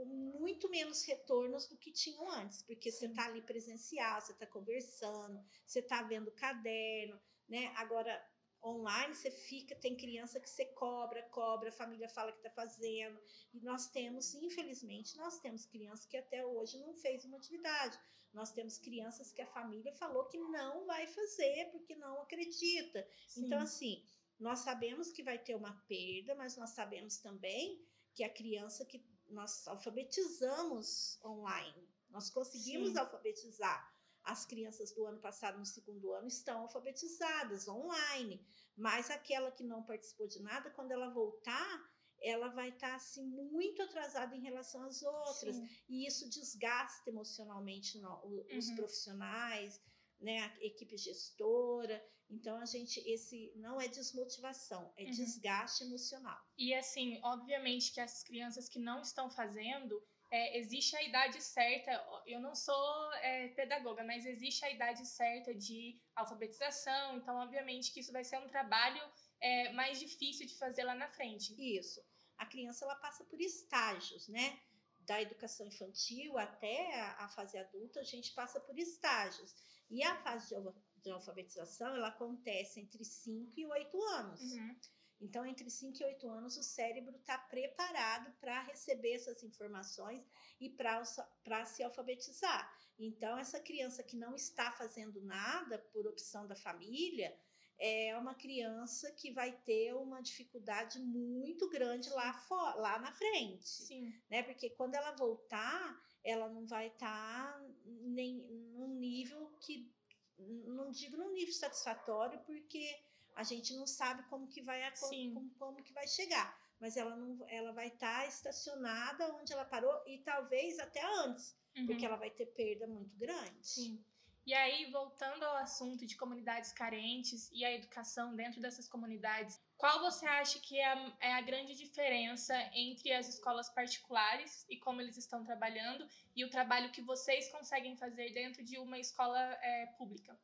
muito 0.05 0.69
menos 0.69 1.05
retornos 1.05 1.67
do 1.67 1.77
que 1.77 1.91
tinham 1.91 2.31
antes, 2.31 2.63
porque 2.63 2.91
Sim. 2.91 2.99
você 2.99 3.07
está 3.07 3.27
ali 3.27 3.43
presencial, 3.43 4.21
você 4.21 4.33
está 4.33 4.47
conversando, 4.47 5.43
você 5.67 5.81
está 5.81 6.03
vendo 6.03 6.31
caderno, 6.33 7.21
né? 7.49 7.73
Agora 7.77 8.23
online 8.63 9.15
você 9.15 9.31
fica, 9.31 9.75
tem 9.75 9.97
criança 9.97 10.41
que 10.41 10.49
você 10.49 10.65
cobra, 10.67 11.23
cobra, 11.25 11.69
a 11.69 11.73
família 11.73 12.09
fala 12.09 12.33
que 12.33 12.39
está 12.39 12.51
fazendo. 12.51 13.19
E 13.53 13.61
nós 13.61 13.89
temos, 13.89 14.35
infelizmente, 14.35 15.17
nós 15.17 15.39
temos 15.41 15.65
crianças 15.65 16.07
que 16.07 16.17
até 16.17 16.45
hoje 16.45 16.79
não 16.79 16.95
fez 16.95 17.25
uma 17.25 17.37
atividade. 17.37 17.99
Nós 18.33 18.53
temos 18.53 18.79
crianças 18.79 19.33
que 19.33 19.43
a 19.43 19.47
família 19.47 19.93
falou 19.95 20.27
que 20.27 20.39
não 20.39 20.85
vai 20.87 21.07
fazer 21.07 21.71
porque 21.71 21.97
não 21.97 22.21
acredita. 22.21 23.07
Sim. 23.27 23.47
Então, 23.47 23.61
assim, 23.61 24.05
nós 24.39 24.61
sabemos 24.61 25.11
que 25.11 25.23
vai 25.23 25.39
ter 25.39 25.55
uma 25.55 25.73
perda, 25.89 26.35
mas 26.35 26.57
nós 26.57 26.71
sabemos 26.71 27.19
também 27.19 27.83
que 28.15 28.23
a 28.25 28.29
criança 28.29 28.85
que 28.85 29.03
nós 29.29 29.67
alfabetizamos 29.69 31.19
online, 31.25 31.89
nós 32.11 32.31
conseguimos 32.31 32.91
Sim. 32.91 32.99
alfabetizar 32.99 33.99
as 34.25 34.45
crianças 34.45 34.93
do 34.93 35.07
ano 35.07 35.21
passado, 35.21 35.59
no 35.59 35.65
segundo 35.65 36.13
ano, 36.13 36.29
estão 36.29 36.61
alfabetizadas 36.61 37.67
online, 37.67 38.45
mas 38.77 39.11
aquela 39.11 39.51
que 39.51 39.65
não 39.65 39.83
participou 39.83 40.29
de 40.29 40.43
nada, 40.43 40.71
quando 40.71 40.93
ela 40.93 41.09
voltar, 41.11 41.91
ela 42.21 42.49
vai 42.49 42.69
estar 42.69 42.91
tá, 42.91 42.97
assim 42.97 43.25
muito 43.25 43.81
atrasada 43.83 44.35
em 44.37 44.41
relação 44.41 44.83
às 44.85 45.03
outras 45.03 45.57
Sim. 45.57 45.69
e 45.89 46.07
isso 46.07 46.29
desgasta 46.29 47.09
emocionalmente 47.09 47.99
no, 48.01 48.45
os 48.53 48.69
uhum. 48.69 48.77
profissionais 48.77 49.81
né 50.21 50.39
a 50.41 50.65
equipe 50.65 50.97
gestora 50.97 52.05
então 52.31 52.59
a 52.59 52.67
gente 52.67 53.01
esse 53.09 53.53
não 53.57 53.81
é 53.81 53.89
desmotivação 53.89 54.93
é 54.97 55.05
uhum. 55.05 55.11
desgaste 55.11 55.85
emocional 55.85 56.39
e 56.57 56.75
assim 56.75 57.21
obviamente 57.23 57.93
que 57.93 58.01
essas 58.01 58.23
crianças 58.23 58.69
que 58.69 58.79
não 58.79 59.01
estão 59.01 59.31
fazendo 59.31 60.03
é, 60.31 60.59
existe 60.59 60.95
a 60.95 61.03
idade 61.03 61.43
certa, 61.43 61.91
eu 62.27 62.41
não 62.41 62.55
sou 62.55 63.13
é, 63.15 63.49
pedagoga, 63.49 64.05
mas 64.05 64.27
existe 64.27 64.65
a 64.65 64.71
idade 64.71 65.07
certa 65.07 65.55
de 65.55 65.99
alfabetização, 66.15 67.17
então, 67.17 67.37
obviamente, 67.37 67.93
que 67.93 68.01
isso 68.01 68.13
vai 68.13 68.25
ser 68.25 68.39
um 68.39 68.49
trabalho 68.49 69.01
é, 69.41 69.73
mais 69.73 69.99
difícil 69.99 70.47
de 70.47 70.59
fazer 70.59 70.85
lá 70.85 70.95
na 70.95 71.09
frente. 71.09 71.55
Isso. 71.59 72.01
A 72.37 72.45
criança 72.45 72.85
ela 72.85 72.97
passa 72.97 73.25
por 73.25 73.41
estágios, 73.41 74.29
né? 74.29 74.59
Da 75.09 75.23
educação 75.23 75.67
infantil 75.67 76.37
até 76.37 77.01
a, 77.01 77.25
a 77.25 77.29
fase 77.31 77.57
adulta, 77.57 78.01
a 78.01 78.05
gente 78.05 78.35
passa 78.35 78.61
por 78.61 78.79
estágios. 78.79 79.55
E 79.89 80.03
a 80.03 80.15
fase 80.23 80.55
de, 80.55 81.03
de 81.03 81.11
alfabetização, 81.11 81.97
ela 81.97 82.09
acontece 82.09 82.79
entre 82.79 83.03
5 83.03 83.59
e 83.59 83.67
8 83.67 84.03
anos. 84.03 84.43
Uhum. 84.43 84.77
Então, 85.19 85.47
entre 85.47 85.71
5 85.71 85.97
e 85.99 86.05
8 86.05 86.29
anos, 86.29 86.59
o 86.59 86.63
cérebro 86.63 87.17
está 87.17 87.39
preparado 87.39 88.31
para 88.39 88.63
receber 88.65 89.15
essas 89.15 89.43
informações 89.43 90.23
e 90.61 90.69
para 90.69 91.65
se 91.65 91.83
alfabetizar. 91.83 92.71
Então, 92.99 93.39
essa 93.39 93.59
criança 93.59 94.03
que 94.03 94.15
não 94.15 94.35
está 94.35 94.71
fazendo 94.73 95.23
nada 95.23 95.79
por 95.91 96.07
opção 96.07 96.47
da 96.47 96.55
família, 96.55 97.35
é 97.79 98.17
uma 98.17 98.35
criança 98.35 99.11
que 99.13 99.31
vai 99.31 99.53
ter 99.53 99.95
uma 99.95 100.21
dificuldade 100.21 100.99
muito 100.99 101.69
grande 101.69 102.11
lá, 102.11 102.33
for, 102.33 102.77
lá 102.77 102.99
na 102.99 103.13
frente. 103.13 103.69
Sim. 103.69 104.13
Né? 104.29 104.43
Porque 104.43 104.71
quando 104.71 104.95
ela 104.95 105.13
voltar, 105.13 106.01
ela 106.25 106.49
não 106.49 106.67
vai 106.67 106.89
estar 106.89 107.53
tá 107.53 107.67
nem 107.85 108.39
num 108.75 108.95
nível 108.95 109.53
que. 109.61 109.91
Não 110.39 110.91
digo 110.91 111.17
num 111.17 111.33
nível 111.33 111.53
satisfatório, 111.53 112.39
porque 112.47 112.97
a 113.35 113.43
gente 113.43 113.75
não 113.75 113.87
sabe 113.87 114.23
como 114.25 114.47
que 114.47 114.61
vai 114.61 114.81
como, 114.99 115.51
como 115.59 115.83
que 115.83 115.93
vai 115.93 116.07
chegar, 116.07 116.57
mas 116.81 116.97
ela 116.97 117.17
não 117.17 117.45
ela 117.49 117.73
vai 117.73 117.89
estar 117.89 118.23
tá 118.23 118.27
estacionada 118.27 119.35
onde 119.35 119.53
ela 119.53 119.65
parou 119.65 119.93
e 120.07 120.19
talvez 120.19 120.79
até 120.79 121.03
antes, 121.23 121.57
uhum. 121.77 121.87
porque 121.87 122.05
ela 122.05 122.17
vai 122.17 122.31
ter 122.31 122.47
perda 122.47 122.87
muito 122.87 123.17
grande. 123.17 123.67
Sim. 123.67 124.05
E 124.49 124.55
aí, 124.55 124.91
voltando 124.91 125.43
ao 125.45 125.57
assunto 125.57 126.07
de 126.07 126.17
comunidades 126.17 126.73
carentes 126.73 127.51
e 127.53 127.67
a 127.67 127.75
educação 127.75 128.35
dentro 128.35 128.63
dessas 128.63 128.89
comunidades, 128.89 129.61
qual 129.77 130.01
você 130.01 130.25
acha 130.25 130.59
que 130.59 130.79
é 130.79 130.87
a, 130.87 131.17
é 131.21 131.33
a, 131.35 131.41
grande 131.43 131.75
diferença 131.75 132.55
entre 132.73 133.13
as 133.13 133.29
escolas 133.29 133.69
particulares 133.69 134.65
e 134.67 134.79
como 134.79 135.03
eles 135.03 135.19
estão 135.19 135.45
trabalhando 135.45 136.09
e 136.35 136.47
o 136.47 136.49
trabalho 136.49 136.91
que 136.91 137.03
vocês 137.03 137.51
conseguem 137.51 137.95
fazer 137.99 138.33
dentro 138.33 138.65
de 138.65 138.79
uma 138.79 138.99
escola 138.99 139.39
é, 139.39 139.85
pública? 139.99 140.35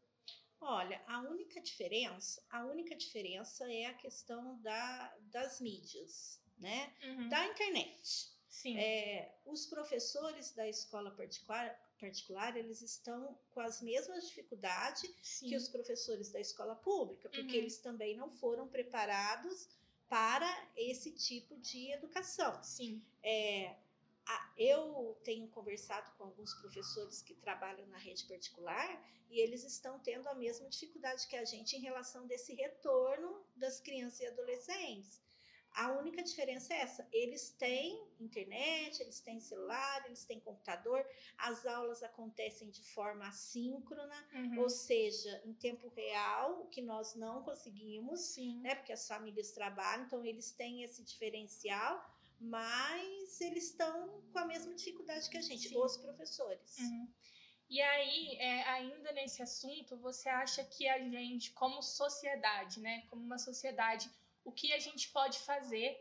Olha, 0.61 1.01
a 1.07 1.21
única 1.21 1.59
diferença, 1.63 2.45
a 2.51 2.63
única 2.63 2.95
diferença 2.95 3.73
é 3.73 3.87
a 3.87 3.95
questão 3.95 4.61
da, 4.61 5.17
das 5.33 5.63
mídias, 5.63 6.43
né? 6.59 6.93
Uhum. 7.05 7.31
Da 7.31 7.47
internet. 7.47 8.35
Sim. 8.51 8.79
É, 8.79 9.35
os 9.47 9.65
professores 9.67 10.53
da 10.53 10.69
escola 10.69 11.11
particular, 11.11 11.75
particular, 12.05 12.55
eles 12.57 12.83
estão 12.83 13.39
com 13.53 13.61
as 13.61 13.81
mesmas 13.81 14.29
dificuldades 14.29 15.11
Sim. 15.23 15.49
que 15.49 15.57
os 15.57 15.69
professores 15.69 16.31
da 16.31 16.41
escola 16.41 16.77
pública, 16.77 17.29
porque 17.31 17.57
uhum. 17.57 17.63
eles 17.63 17.79
também 17.79 18.15
não 18.17 18.31
foram 18.31 18.69
preparados 18.69 19.69
para 20.07 20.49
esse 20.77 21.11
tipo 21.13 21.57
de 21.57 21.91
educação. 21.93 22.63
Sim. 22.63 23.03
É, 23.23 23.75
eu 24.57 25.19
tenho 25.25 25.49
conversado 25.49 26.11
com 26.17 26.25
alguns 26.25 26.53
professores 26.55 27.23
que 27.23 27.35
trabalham 27.35 27.87
na 27.89 27.99
rede 27.99 28.25
particular 28.25 29.03
e 29.31 29.41
eles 29.41 29.65
estão 29.65 29.99
tendo 29.99 30.29
a 30.29 30.35
mesma 30.35 30.69
dificuldade 30.69 31.27
que 31.27 31.37
a 31.37 31.45
gente 31.45 31.77
em 31.77 31.81
relação 31.81 32.27
desse 32.27 32.55
retorno 32.55 33.43
das 33.57 33.81
crianças 33.81 34.21
e 34.21 34.27
adolescentes. 34.27 35.24
A 35.75 35.91
única 35.93 36.23
diferença 36.23 36.73
é 36.73 36.79
essa: 36.79 37.07
eles 37.13 37.51
têm 37.51 38.07
internet, 38.21 39.03
eles 39.03 39.21
têm 39.21 39.41
celular, 39.41 40.07
eles 40.07 40.25
têm 40.25 40.41
computador, 40.41 41.05
as 41.37 41.67
aulas 41.67 42.03
acontecem 42.03 42.71
de 42.71 42.83
forma 42.93 43.27
assíncrona, 43.27 44.29
uhum. 44.33 44.61
ou 44.61 44.71
seja, 44.71 45.43
em 45.45 45.53
tempo 45.53 45.89
real, 45.89 46.63
o 46.63 46.69
que 46.69 46.81
nós 46.81 47.15
não 47.15 47.43
conseguimos, 47.43 48.21
Sim. 48.21 48.61
né? 48.61 48.75
Porque 48.75 48.93
as 48.93 49.07
famílias 49.07 49.51
trabalham, 49.51 50.07
então 50.07 50.25
eles 50.25 50.53
têm 50.53 50.83
esse 50.83 51.03
diferencial 51.03 52.15
mas 52.41 53.41
eles 53.41 53.71
estão 53.71 54.21
com 54.33 54.39
a 54.39 54.45
mesma 54.45 54.75
dificuldade 54.75 55.31
que 55.31 55.39
a 55.39 55.41
gente, 55.41 55.69
Sim. 55.69 55.79
os 55.79 55.97
professores. 55.97 56.79
Uhum. 56.79 57.09
E 57.69 57.81
aí, 57.81 58.37
é, 58.37 58.63
ainda 58.69 59.13
nesse 59.13 59.43
assunto, 59.43 59.97
você 59.97 60.29
acha 60.29 60.63
que 60.65 60.87
a 60.89 60.99
gente, 60.99 61.53
como 61.53 61.83
sociedade, 61.83 62.81
né, 62.81 63.07
como 63.09 63.23
uma 63.23 63.39
sociedade, 63.39 64.11
o 64.45 64.53
que 64.53 64.73
a 64.73 64.79
gente 64.79 65.11
pode 65.11 65.39
fazer 65.41 65.97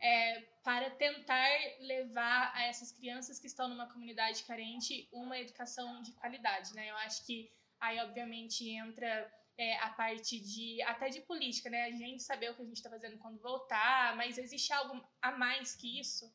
é, 0.00 0.40
para 0.62 0.90
tentar 0.90 1.48
levar 1.80 2.52
a 2.54 2.64
essas 2.64 2.92
crianças 2.92 3.38
que 3.38 3.46
estão 3.46 3.68
numa 3.68 3.90
comunidade 3.90 4.44
carente 4.44 5.08
uma 5.12 5.38
educação 5.38 6.02
de 6.02 6.12
qualidade, 6.12 6.74
né? 6.74 6.90
Eu 6.90 6.96
acho 6.96 7.24
que 7.24 7.50
aí, 7.80 7.98
obviamente, 8.00 8.68
entra 8.68 9.32
é, 9.56 9.78
a 9.78 9.90
parte 9.90 10.38
de 10.38 10.82
até 10.82 11.08
de 11.08 11.20
política, 11.22 11.70
né? 11.70 11.84
A 11.84 11.90
gente 11.90 12.22
saber 12.22 12.50
o 12.50 12.54
que 12.54 12.62
a 12.62 12.66
gente 12.66 12.76
está 12.76 12.90
fazendo 12.90 13.18
quando 13.18 13.40
voltar, 13.40 14.14
mas 14.16 14.36
existe 14.36 14.72
algo 14.72 15.02
a 15.22 15.32
mais 15.32 15.74
que 15.74 15.98
isso? 15.98 16.30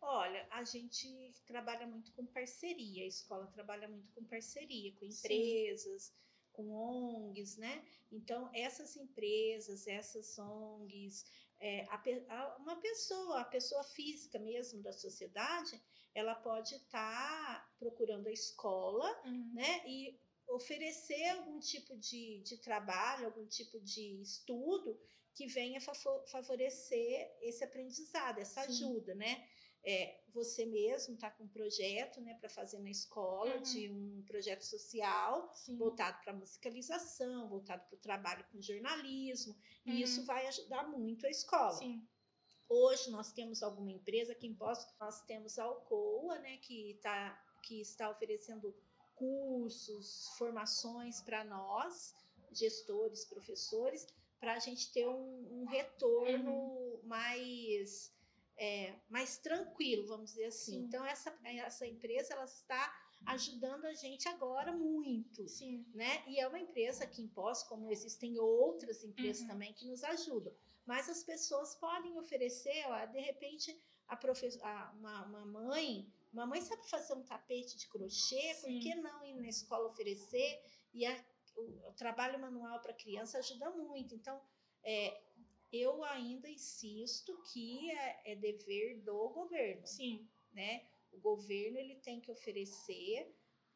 Olha, 0.00 0.46
a 0.50 0.62
gente 0.64 1.32
trabalha 1.46 1.86
muito 1.86 2.12
com 2.12 2.26
parceria, 2.26 3.04
a 3.04 3.08
escola 3.08 3.46
trabalha 3.46 3.88
muito 3.88 4.12
com 4.12 4.22
parceria, 4.24 4.92
com 4.96 5.06
empresas, 5.06 6.02
Sim. 6.02 6.12
Com 6.54 6.70
ONGs, 6.70 7.56
né? 7.58 7.84
Então, 8.10 8.50
essas 8.54 8.96
empresas, 8.96 9.86
essas 9.86 10.38
ONGs, 10.38 11.24
é, 11.60 11.84
a, 11.90 12.02
a, 12.28 12.56
uma 12.56 12.76
pessoa, 12.76 13.40
a 13.40 13.44
pessoa 13.44 13.82
física 13.84 14.38
mesmo 14.38 14.82
da 14.82 14.92
sociedade, 14.92 15.80
ela 16.14 16.34
pode 16.34 16.74
estar 16.76 16.90
tá 16.90 17.74
procurando 17.78 18.28
a 18.28 18.32
escola, 18.32 19.08
uhum. 19.24 19.52
né? 19.52 19.82
E 19.86 20.18
oferecer 20.48 21.28
algum 21.30 21.58
tipo 21.58 21.96
de, 21.96 22.40
de 22.44 22.58
trabalho, 22.58 23.26
algum 23.26 23.46
tipo 23.46 23.80
de 23.80 24.20
estudo 24.22 24.98
que 25.34 25.46
venha 25.46 25.80
favorecer 25.80 27.36
esse 27.40 27.64
aprendizado, 27.64 28.38
essa 28.38 28.62
Sim. 28.62 28.68
ajuda, 28.68 29.14
né? 29.14 29.48
É, 29.86 30.20
você 30.32 30.64
mesmo 30.64 31.14
está 31.14 31.30
com 31.30 31.44
um 31.44 31.48
projeto 31.48 32.20
né, 32.20 32.34
para 32.34 32.48
fazer 32.48 32.78
na 32.78 32.90
escola, 32.90 33.54
uhum. 33.56 33.62
de 33.62 33.90
um 33.90 34.22
projeto 34.26 34.62
social 34.62 35.52
Sim. 35.54 35.76
voltado 35.76 36.18
para 36.22 36.32
musicalização, 36.32 37.48
voltado 37.48 37.84
para 37.86 37.94
o 37.94 37.98
trabalho 37.98 38.44
com 38.50 38.60
jornalismo, 38.60 39.54
uhum. 39.86 39.92
e 39.92 40.02
isso 40.02 40.24
vai 40.24 40.46
ajudar 40.46 40.88
muito 40.88 41.26
a 41.26 41.30
escola. 41.30 41.74
Sim. 41.74 42.02
Hoje 42.68 43.10
nós 43.10 43.30
temos 43.32 43.62
alguma 43.62 43.92
empresa 43.92 44.32
aqui 44.32 44.46
em 44.46 44.54
Poço, 44.54 44.88
nós 44.98 45.20
temos 45.22 45.58
a 45.58 45.64
Alcoa, 45.64 46.38
né, 46.38 46.56
que, 46.58 46.98
tá, 47.02 47.38
que 47.62 47.80
está 47.80 48.10
oferecendo 48.10 48.74
cursos, 49.14 50.28
formações 50.38 51.20
para 51.20 51.44
nós, 51.44 52.14
gestores, 52.50 53.24
professores, 53.24 54.06
para 54.40 54.54
a 54.54 54.58
gente 54.58 54.92
ter 54.92 55.06
um, 55.06 55.62
um 55.62 55.64
retorno 55.66 56.52
uhum. 56.52 57.00
mais, 57.04 58.13
é, 58.56 58.94
mais 59.08 59.38
tranquilo, 59.38 60.06
vamos 60.06 60.30
dizer 60.30 60.46
assim. 60.46 60.72
Sim. 60.72 60.84
Então, 60.84 61.04
essa, 61.04 61.36
essa 61.44 61.86
empresa 61.86 62.34
ela 62.34 62.44
está 62.44 62.92
ajudando 63.26 63.86
a 63.86 63.94
gente 63.94 64.28
agora 64.28 64.72
muito. 64.72 65.48
Sim. 65.48 65.84
Né? 65.94 66.22
E 66.26 66.38
é 66.38 66.46
uma 66.46 66.58
empresa 66.58 67.06
que 67.06 67.22
imposta, 67.22 67.68
como 67.68 67.90
existem 67.90 68.38
outras 68.38 69.02
empresas 69.02 69.42
uhum. 69.42 69.48
também 69.48 69.72
que 69.72 69.86
nos 69.86 70.04
ajudam. 70.04 70.52
Mas 70.86 71.08
as 71.08 71.22
pessoas 71.22 71.74
podem 71.76 72.18
oferecer, 72.18 72.84
ó, 72.86 73.06
de 73.06 73.20
repente, 73.20 73.74
a 74.06 74.18
a, 74.62 74.92
uma, 74.92 75.24
uma 75.24 75.46
mãe 75.46 76.12
Mamãe 76.34 76.60
sabe 76.60 76.84
fazer 76.90 77.14
um 77.14 77.22
tapete 77.22 77.78
de 77.78 77.86
crochê, 77.86 78.54
Sim. 78.54 78.60
por 78.60 78.82
que 78.82 78.94
não 78.96 79.24
ir 79.24 79.34
na 79.34 79.46
escola 79.46 79.88
oferecer? 79.88 80.60
E 80.92 81.06
a, 81.06 81.24
o, 81.56 81.88
o, 81.88 81.92
trabalho 81.92 82.40
manual 82.40 82.80
para 82.80 82.92
criança 82.92 83.38
ajuda 83.38 83.70
muito. 83.70 84.16
Então, 84.16 84.42
é, 84.82 85.22
eu 85.76 86.04
ainda 86.04 86.48
insisto 86.48 87.36
que 87.52 87.90
é, 87.90 88.32
é, 88.32 88.36
dever 88.36 89.00
do 89.02 89.28
governo. 89.30 89.86
Sim. 89.86 90.28
Né? 90.52 90.86
O 91.12 91.18
governo 91.18 91.78
ele 91.78 91.96
tem 91.96 92.20
que 92.20 92.30
oferecer 92.30 93.34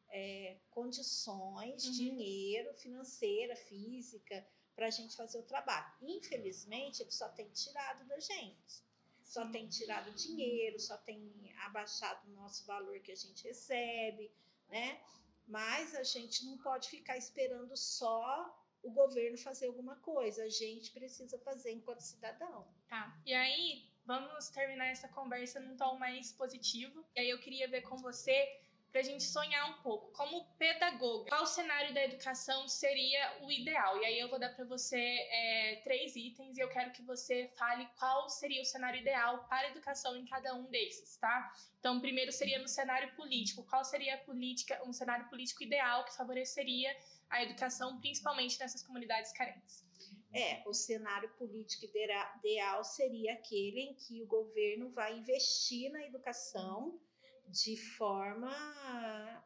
é, 0.09 0.57
condições, 0.69 1.85
uhum. 1.85 1.91
dinheiro, 1.91 2.73
financeira, 2.73 3.55
física, 3.55 4.47
para 4.75 4.87
a 4.87 4.91
gente 4.91 5.15
fazer 5.15 5.39
o 5.39 5.43
trabalho. 5.43 5.93
Infelizmente, 6.01 7.01
ele 7.01 7.11
só 7.11 7.27
tem 7.29 7.49
tirado 7.49 8.07
da 8.07 8.19
gente 8.19 8.89
só 9.29 9.47
tem 9.49 9.67
tirado 9.67 10.11
dinheiro, 10.13 10.79
só 10.79 10.97
tem 10.97 11.53
abaixado 11.59 12.27
o 12.27 12.33
nosso 12.33 12.65
valor 12.65 12.99
que 12.99 13.11
a 13.11 13.15
gente 13.15 13.43
recebe, 13.43 14.31
né? 14.67 14.99
mas 15.47 15.95
a 15.95 16.03
gente 16.03 16.45
não 16.45 16.57
pode 16.57 16.89
ficar 16.89 17.17
esperando 17.17 17.77
só 17.77 18.55
o 18.83 18.91
governo 18.91 19.37
fazer 19.37 19.67
alguma 19.67 19.95
coisa. 19.97 20.43
A 20.43 20.49
gente 20.49 20.91
precisa 20.91 21.37
fazer 21.39 21.71
enquanto 21.71 22.01
cidadão. 22.01 22.67
Tá. 22.87 23.17
E 23.25 23.33
aí, 23.33 23.89
vamos 24.05 24.49
terminar 24.49 24.87
essa 24.87 25.07
conversa 25.07 25.59
num 25.59 25.75
tom 25.77 25.97
mais 25.97 26.31
positivo. 26.31 27.05
E 27.15 27.19
aí 27.19 27.29
eu 27.29 27.39
queria 27.39 27.67
ver 27.67 27.81
com 27.81 27.97
você 27.97 28.47
para 28.91 29.01
a 29.01 29.03
gente 29.03 29.23
sonhar 29.23 29.69
um 29.69 29.81
pouco. 29.81 30.11
Como 30.13 30.45
pedagoga, 30.57 31.29
qual 31.29 31.45
cenário 31.45 31.93
da 31.93 32.03
educação 32.03 32.67
seria 32.67 33.37
o 33.43 33.51
ideal? 33.51 34.01
E 34.01 34.05
aí 34.05 34.19
eu 34.19 34.29
vou 34.29 34.39
dar 34.39 34.49
para 34.49 34.65
você 34.65 34.97
é, 34.97 35.81
três 35.83 36.15
itens 36.15 36.57
e 36.57 36.61
eu 36.61 36.69
quero 36.69 36.91
que 36.91 37.03
você 37.03 37.51
fale 37.57 37.87
qual 37.97 38.27
seria 38.29 38.61
o 38.61 38.65
cenário 38.65 38.99
ideal 38.99 39.45
para 39.47 39.67
a 39.67 39.71
educação 39.71 40.15
em 40.17 40.25
cada 40.25 40.55
um 40.55 40.65
desses, 40.65 41.17
tá? 41.17 41.53
Então, 41.79 41.99
primeiro 41.99 42.31
seria 42.31 42.59
no 42.59 42.67
cenário 42.67 43.15
político. 43.15 43.63
Qual 43.63 43.83
seria 43.85 44.15
a 44.15 44.17
política, 44.17 44.81
um 44.85 44.93
cenário 44.93 45.29
político 45.29 45.63
ideal 45.63 46.03
que 46.05 46.15
favoreceria 46.15 46.95
a 47.29 47.43
educação, 47.43 47.99
principalmente 47.99 48.59
nessas 48.59 48.81
comunidades 48.83 49.31
carentes? 49.31 49.85
É, 50.33 50.61
o 50.67 50.73
cenário 50.73 51.29
político 51.37 51.85
ideal 51.85 52.83
seria 52.83 53.33
aquele 53.33 53.81
em 53.81 53.93
que 53.95 54.21
o 54.21 54.27
governo 54.27 54.91
vai 54.91 55.17
investir 55.17 55.91
na 55.91 56.05
educação 56.05 56.99
de 57.47 57.75
forma 57.75 58.51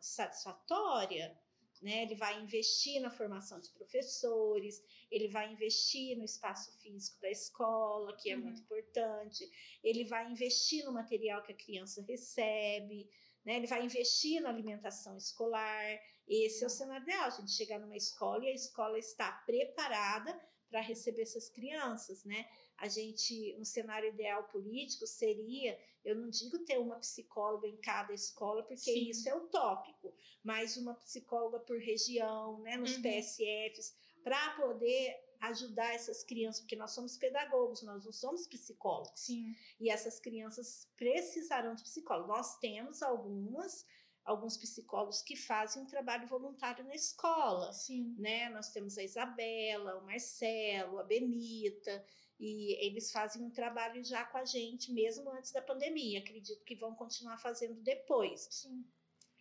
satisfatória. 0.02 1.38
Né? 1.82 2.04
Ele 2.04 2.16
vai 2.16 2.42
investir 2.42 3.02
na 3.02 3.10
formação 3.10 3.60
de 3.60 3.70
professores, 3.72 4.82
ele 5.12 5.28
vai 5.28 5.52
investir 5.52 6.18
no 6.18 6.24
espaço 6.24 6.72
físico 6.80 7.20
da 7.22 7.30
escola, 7.30 8.16
que 8.16 8.30
é 8.30 8.36
uhum. 8.36 8.44
muito 8.44 8.62
importante, 8.62 9.50
ele 9.84 10.06
vai 10.06 10.30
investir 10.32 10.86
no 10.86 10.94
material 10.94 11.44
que 11.44 11.52
a 11.52 11.58
criança 11.58 12.02
recebe, 12.02 13.10
né? 13.46 13.58
ele 13.58 13.68
vai 13.68 13.84
investir 13.84 14.42
na 14.42 14.50
alimentação 14.50 15.18
escolar. 15.18 16.00
Esse 16.28 16.64
é 16.64 16.68
o 16.68 16.70
cenário 16.70 17.04
ideal, 17.04 17.26
a 17.26 17.30
gente 17.30 17.52
chegar 17.52 17.80
numa 17.80 17.98
escola 17.98 18.46
e 18.46 18.50
a 18.50 18.54
escola 18.54 18.98
está 18.98 19.32
preparada 19.46 20.40
para 20.70 20.82
receber 20.82 21.22
essas 21.22 21.50
crianças, 21.50 22.24
né? 22.24 22.48
A 22.78 22.88
gente, 22.88 23.56
um 23.60 23.64
cenário 23.64 24.10
ideal 24.10 24.44
político 24.46 25.06
seria, 25.06 25.80
eu 26.04 26.16
não 26.16 26.30
digo 26.30 26.58
ter 26.66 26.80
uma 26.80 26.96
psicóloga 26.96 27.68
em 27.68 27.78
cada 27.78 28.12
escola, 28.14 28.64
porque 28.64 28.92
Sim. 28.92 29.10
isso 29.10 29.30
é 29.30 29.36
utópico, 29.36 30.12
mas 30.44 30.76
uma 30.76 30.96
psicóloga 30.96 31.60
por 31.60 31.78
região, 31.78 32.60
né, 32.62 32.76
nos 32.76 32.96
uhum. 32.96 33.04
PSFs, 33.04 33.96
para 34.24 34.56
poder 34.56 35.16
ajudar 35.42 35.94
essas 35.94 36.24
crianças, 36.24 36.62
porque 36.62 36.76
nós 36.76 36.92
somos 36.92 37.18
pedagogos, 37.18 37.84
nós 37.84 38.06
não 38.06 38.12
somos 38.14 38.48
psicólogos. 38.48 39.20
Sim. 39.20 39.54
E 39.80 39.90
essas 39.90 40.20
crianças 40.20 40.90
precisarão 40.96 41.76
de 41.76 41.84
psicólogo. 41.84 42.30
Nós 42.30 42.58
temos 42.60 43.04
algumas 43.04 43.86
alguns 44.24 44.58
psicólogos 44.58 45.22
que 45.22 45.36
fazem 45.36 45.84
um 45.84 45.86
trabalho 45.86 46.28
voluntário 46.28 46.86
na 46.86 46.96
escola. 46.96 47.72
Sim. 47.74 48.16
Né? 48.18 48.50
Nós 48.50 48.70
temos 48.70 48.98
a 48.98 49.04
Isabela, 49.04 49.98
o 49.98 50.06
Marcelo, 50.06 51.00
a 51.00 51.04
Benita, 51.04 52.06
e 52.40 52.74
eles 52.86 53.12
fazem 53.12 53.44
um 53.44 53.52
trabalho 53.52 54.04
já 54.04 54.26
com 54.26 54.38
a 54.38 54.46
gente, 54.46 54.92
mesmo 54.92 55.30
antes 55.32 55.52
da 55.52 55.62
pandemia. 55.62 56.20
Acredito 56.20 56.64
que 56.64 56.76
vão 56.76 56.96
continuar 56.96 57.38
fazendo 57.38 57.82
depois. 57.82 58.48
Sim. 58.50 58.86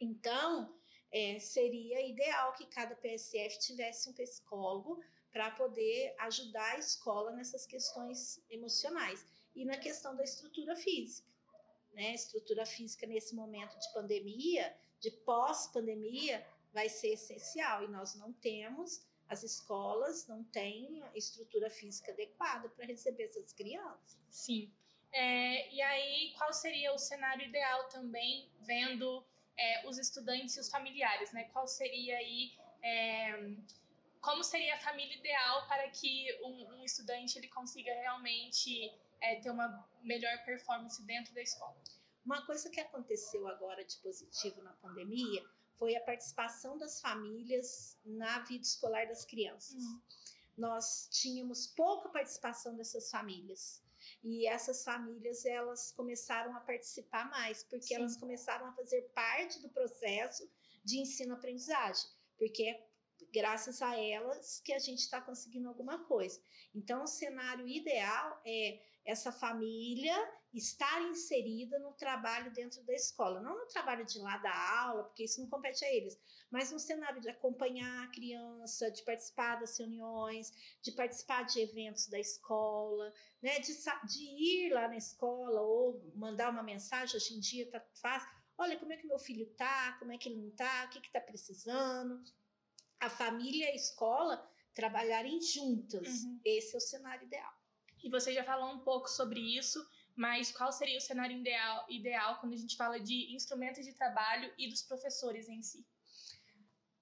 Então, 0.01 0.77
é, 1.11 1.39
seria 1.39 2.05
ideal 2.07 2.53
que 2.55 2.67
cada 2.67 2.97
PSF 2.97 3.61
tivesse 3.61 4.09
um 4.09 4.13
psicólogo 4.13 5.01
para 5.31 5.51
poder 5.53 6.15
ajudar 6.21 6.73
a 6.75 6.79
escola 6.79 7.33
nessas 7.33 7.65
questões 7.67 8.43
emocionais 8.51 9.25
e 9.55 9.65
na 9.65 9.79
questão 9.79 10.15
da 10.17 10.25
estrutura 10.25 10.77
física 10.77 11.32
né, 11.93 12.15
estrutura 12.15 12.65
física 12.65 13.07
nesse 13.07 13.35
momento 13.35 13.79
de 13.79 13.93
pandemia, 13.93 14.75
de 15.01 15.11
pós-pandemia, 15.11 16.45
vai 16.73 16.89
ser 16.89 17.15
essencial. 17.15 17.85
E 17.85 17.89
nós 17.89 18.15
não 18.15 18.33
temos, 18.33 19.05
as 19.29 19.43
escolas 19.43 20.27
não 20.27 20.43
têm 20.45 21.03
estrutura 21.15 21.71
física 21.71 22.13
adequada 22.13 22.69
para 22.71 22.87
receber 22.87 23.25
essas 23.25 23.53
crianças. 23.53 24.19
Sim. 24.29 24.73
É, 25.13 25.71
e 25.75 25.83
aí, 25.83 26.33
qual 26.39 26.53
seria 26.53 26.93
o 26.95 26.99
cenário 26.99 27.47
ideal 27.47 27.89
também, 27.89 28.49
vendo 28.61 29.25
é, 29.59 29.87
os 29.87 29.99
estudantes 29.99 30.57
e 30.57 30.61
os 30.61 30.71
familiares, 30.71 31.33
né? 31.33 31.45
Qual 31.53 31.67
seria 31.67 32.17
aí. 32.17 32.53
É, 32.83 33.55
como 34.21 34.43
seria 34.45 34.77
a 34.77 34.79
família 34.79 35.17
ideal 35.17 35.67
para 35.67 35.89
que 35.91 36.33
um, 36.45 36.77
um 36.77 36.85
estudante 36.85 37.39
ele 37.39 37.49
consiga 37.49 37.93
realmente 37.93 38.93
é, 39.23 39.37
ter 39.37 39.51
uma 39.51 39.89
melhor 40.03 40.45
performance 40.45 41.03
dentro 41.03 41.33
da 41.35 41.41
escola. 41.41 41.81
Uma 42.25 42.45
coisa 42.45 42.69
que 42.69 42.81
aconteceu 42.81 43.49
agora 43.49 43.85
de 43.85 43.97
positivo 43.99 44.63
na 44.63 44.73
pandemia 44.75 45.45
foi 45.79 45.97
a 45.97 46.01
participação 46.01 46.79
das 46.79 47.01
famílias 47.01 47.99
na 48.05 48.41
vida 48.41 48.63
escolar 48.63 49.07
das 49.07 49.25
crianças. 49.25 49.83
Uhum. 49.83 50.01
Nós 50.57 51.09
tínhamos 51.11 51.67
pouca 51.67 52.09
participação 52.09 52.77
dessas 52.77 53.11
famílias. 53.11 53.83
E 54.23 54.47
essas 54.47 54.85
famílias, 54.85 55.45
elas 55.45 55.93
começaram 55.93 56.55
a 56.57 56.61
participar 56.61 57.29
mais, 57.31 57.65
porque 57.65 57.87
Sim. 57.87 57.95
elas 57.95 58.17
começaram 58.17 58.67
a 58.67 58.73
fazer 58.73 59.03
parte 59.15 59.61
do 59.61 59.69
processo 59.69 60.49
de 60.85 60.99
ensino-aprendizagem. 60.99 62.09
Porque 62.39 62.65
é 62.65 62.92
graças 63.33 63.81
a 63.81 63.99
elas 63.99 64.61
que 64.61 64.73
a 64.73 64.79
gente 64.79 65.01
está 65.01 65.21
conseguindo 65.21 65.69
alguma 65.69 66.05
coisa. 66.05 66.41
Então, 66.75 67.05
o 67.05 67.09
cenário 67.09 67.67
ideal 67.67 68.41
é 68.45 68.81
essa 69.05 69.33
família 69.33 70.15
estar 70.53 71.03
inserida 71.03 71.79
no 71.79 71.93
trabalho 71.95 72.53
dentro 72.53 72.83
da 72.85 72.93
escola, 72.93 73.41
não 73.41 73.59
no 73.59 73.67
trabalho 73.67 74.05
de 74.05 74.19
lá 74.19 74.37
da 74.37 74.81
aula, 74.81 75.05
porque 75.05 75.25
isso 75.25 75.41
não 75.41 75.49
compete 75.49 75.85
a 75.85 75.93
eles, 75.93 76.19
mas 76.51 76.71
no 76.71 76.79
cenário 76.79 77.21
de 77.21 77.31
acompanhar 77.31 78.05
a 78.05 78.11
criança, 78.11 78.91
de 78.91 79.03
participar 79.03 79.59
das 79.59 79.79
reuniões, 79.79 80.53
de 80.83 80.93
participar 80.93 81.45
de 81.45 81.61
eventos 81.61 82.07
da 82.09 82.19
escola, 82.19 83.13
né, 83.43 83.59
de, 83.61 83.73
de 83.73 84.25
ir 84.25 84.71
lá 84.73 84.89
na 84.89 84.97
escola 84.97 85.63
ou 85.63 86.13
mandar 86.15 86.51
uma 86.51 86.63
mensagem, 86.63 87.17
hoje 87.17 87.35
em 87.35 87.41
dia 87.41 87.71
tá 87.71 87.83
fácil, 87.95 88.29
olha 88.59 88.79
como 88.79 88.93
é 88.93 88.97
que 88.99 89.07
meu 89.07 89.19
filho 89.19 89.47
tá, 89.57 89.97
como 89.99 90.13
é 90.13 90.19
que 90.19 90.29
ele 90.29 90.43
não 90.43 90.51
tá, 90.51 90.85
o 90.85 90.91
que 90.91 91.01
que 91.01 91.11
tá 91.11 91.21
precisando. 91.21 92.23
A 93.03 93.11
família 93.11 93.67
e 93.67 93.73
a 93.73 93.75
escola 93.75 94.49
trabalharem 94.73 95.41
juntas. 95.43 96.23
Uhum. 96.23 96.41
Esse 96.45 96.75
é 96.75 96.79
o 96.79 96.81
cenário 96.81 97.27
ideal. 97.27 97.53
E 98.03 98.09
você 98.09 98.33
já 98.33 98.45
falou 98.45 98.73
um 98.73 98.79
pouco 98.79 99.09
sobre 99.09 99.41
isso, 99.41 99.85
mas 100.15 100.53
qual 100.53 100.73
seria 100.73 100.99
o 100.99 101.01
cenário 101.01 101.37
ideal, 101.37 101.87
ideal 101.89 102.39
quando 102.39 102.53
a 102.53 102.57
gente 102.57 102.77
fala 102.77 103.01
de 103.01 103.35
instrumentos 103.35 103.85
de 103.85 103.93
trabalho 103.93 104.53
e 104.57 104.69
dos 104.69 104.83
professores 104.83 105.49
em 105.49 105.63
si? 105.63 105.85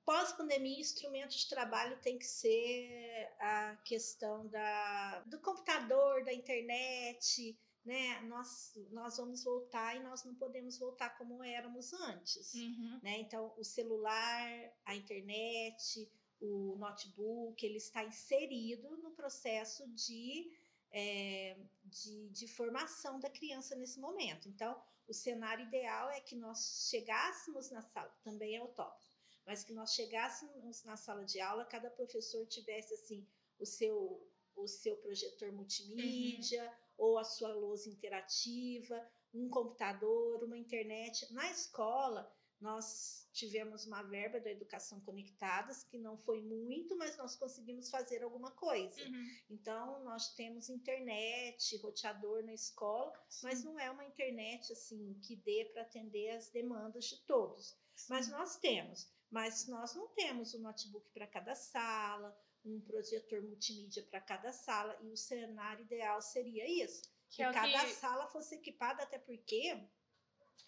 Pós-pandemia, 0.05 0.81
instrumento 0.81 1.37
de 1.37 1.49
trabalho 1.49 2.01
tem 2.01 2.19
que 2.19 2.27
ser 2.27 3.31
a 3.39 3.77
questão 3.85 4.49
da, 4.49 5.21
do 5.27 5.39
computador, 5.39 6.25
da 6.25 6.33
internet, 6.33 7.59
né? 7.85 8.21
Nós, 8.23 8.75
nós 8.91 9.17
vamos 9.17 9.43
voltar 9.45 9.97
e 9.97 10.03
nós 10.03 10.25
não 10.25 10.35
podemos 10.35 10.79
voltar 10.79 11.17
como 11.17 11.43
éramos 11.43 11.93
antes, 11.93 12.55
uhum. 12.55 13.01
né? 13.03 13.19
Então, 13.19 13.55
o 13.57 13.65
celular, 13.65 14.49
a 14.85 14.95
internet, 14.95 16.11
o 16.41 16.77
notebook, 16.77 17.65
ele 17.65 17.79
está 17.79 18.05
inserido 18.05 18.97
no 18.99 19.11
processo 19.13 19.89
de 19.89 20.51
é, 20.93 21.57
de, 21.85 22.29
de 22.31 22.49
formação 22.49 23.21
da 23.21 23.31
criança 23.31 23.77
nesse 23.77 24.01
momento. 24.01 24.49
Então, 24.49 24.81
o 25.07 25.15
cenário 25.15 25.67
ideal 25.67 26.11
é 26.11 26.21
que 26.21 26.35
nós 26.35 26.89
chegássemos 26.91 27.71
na 27.71 27.83
sala, 27.83 28.11
também 28.25 28.57
é 28.57 28.63
utópico, 28.63 29.13
mas 29.47 29.63
que 29.63 29.73
nós 29.73 29.95
chegássemos 29.95 30.83
na 30.85 30.97
sala 30.97 31.25
de 31.25 31.41
aula, 31.41 31.65
cada 31.65 31.91
professor 31.91 32.47
tivesse 32.47 32.95
assim 32.95 33.27
o 33.59 33.67
seu 33.67 34.27
o 34.57 34.67
seu 34.67 34.97
projetor 34.97 35.53
multimídia 35.53 36.65
uhum. 36.65 36.77
Ou 37.01 37.19
a 37.19 37.25
sua 37.25 37.53
lousa 37.53 37.89
interativa, 37.89 39.05
um 39.35 39.49
computador, 39.49 40.45
uma 40.45 40.59
internet 40.59 41.33
na 41.33 41.51
escola 41.51 42.31
nós 42.61 43.27
tivemos 43.33 43.87
uma 43.87 44.03
verba 44.03 44.39
da 44.39 44.51
Educação 44.51 45.01
Conectadas, 45.01 45.83
que 45.83 45.99
não 45.99 46.19
foi 46.19 46.43
muito, 46.43 46.95
mas 46.99 47.17
nós 47.17 47.35
conseguimos 47.35 47.89
fazer 47.89 48.23
alguma 48.23 48.51
coisa. 48.51 49.03
Uhum. 49.03 49.31
Então, 49.49 50.05
nós 50.05 50.35
temos 50.35 50.69
internet, 50.69 51.79
roteador 51.79 52.45
na 52.45 52.53
escola, 52.53 53.13
Sim. 53.29 53.47
mas 53.47 53.65
não 53.65 53.81
é 53.81 53.91
uma 53.91 54.05
internet 54.05 54.73
assim 54.73 55.19
que 55.23 55.37
dê 55.37 55.71
para 55.73 55.83
atender 55.83 56.31
as 56.37 56.51
demandas 56.51 57.07
de 57.07 57.17
todos. 57.25 57.75
Sim. 57.95 58.07
Mas 58.11 58.29
nós 58.29 58.57
temos. 58.59 59.11
Mas 59.31 59.67
nós 59.67 59.95
não 59.95 60.09
temos 60.09 60.53
um 60.55 60.61
notebook 60.61 61.09
para 61.15 61.27
cada 61.27 61.55
sala, 61.55 62.37
um 62.65 62.81
projetor 62.81 63.43
multimídia 63.43 64.03
para 64.11 64.21
cada 64.21 64.53
sala, 64.53 64.97
e 65.03 65.11
o 65.11 65.17
cenário 65.17 65.85
ideal 65.85 66.21
seria 66.21 66.69
isso. 66.69 67.03
Que, 67.29 67.37
que 67.37 67.43
é 67.43 67.53
cada 67.53 67.85
que... 67.87 67.95
sala 67.95 68.27
fosse 68.29 68.57
equipada, 68.57 69.03
até 69.03 69.19
porque 69.19 69.89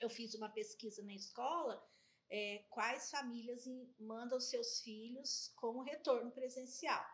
eu 0.00 0.08
fiz 0.08 0.34
uma 0.34 0.48
pesquisa 0.48 1.02
na 1.02 1.14
escola, 1.14 1.82
é, 2.30 2.64
quais 2.70 3.10
famílias 3.10 3.64
mandam 3.98 4.40
seus 4.40 4.80
filhos 4.80 5.52
como 5.56 5.82
retorno 5.82 6.30
presencial. 6.30 7.04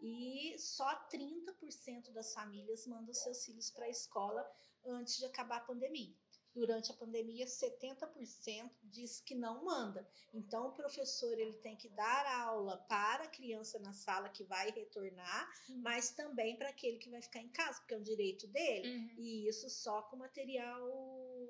E 0.00 0.56
só 0.58 1.08
30% 1.08 2.12
das 2.12 2.34
famílias 2.34 2.86
mandam 2.86 3.14
seus 3.14 3.44
filhos 3.44 3.70
para 3.70 3.86
a 3.86 3.90
escola 3.90 4.44
antes 4.84 5.16
de 5.16 5.24
acabar 5.24 5.58
a 5.58 5.64
pandemia. 5.64 6.14
Durante 6.54 6.92
a 6.92 6.94
pandemia, 6.94 7.46
70% 7.46 8.70
diz 8.84 9.20
que 9.20 9.34
não 9.34 9.64
manda. 9.64 10.08
Então, 10.32 10.68
o 10.68 10.72
professor 10.72 11.32
ele 11.38 11.54
tem 11.54 11.76
que 11.76 11.88
dar 11.88 12.26
aula 12.42 12.76
para 12.88 13.24
a 13.24 13.28
criança 13.28 13.78
na 13.80 13.92
sala 13.92 14.28
que 14.28 14.44
vai 14.44 14.70
retornar, 14.70 15.52
Sim. 15.66 15.78
mas 15.78 16.10
também 16.10 16.56
para 16.56 16.68
aquele 16.68 16.98
que 16.98 17.10
vai 17.10 17.20
ficar 17.20 17.40
em 17.40 17.48
casa, 17.48 17.80
porque 17.80 17.94
é 17.94 17.98
um 17.98 18.02
direito 18.02 18.46
dele. 18.46 18.88
Uhum. 18.88 19.14
E 19.18 19.48
isso 19.48 19.68
só 19.68 20.02
com 20.02 20.16
material, 20.16 20.80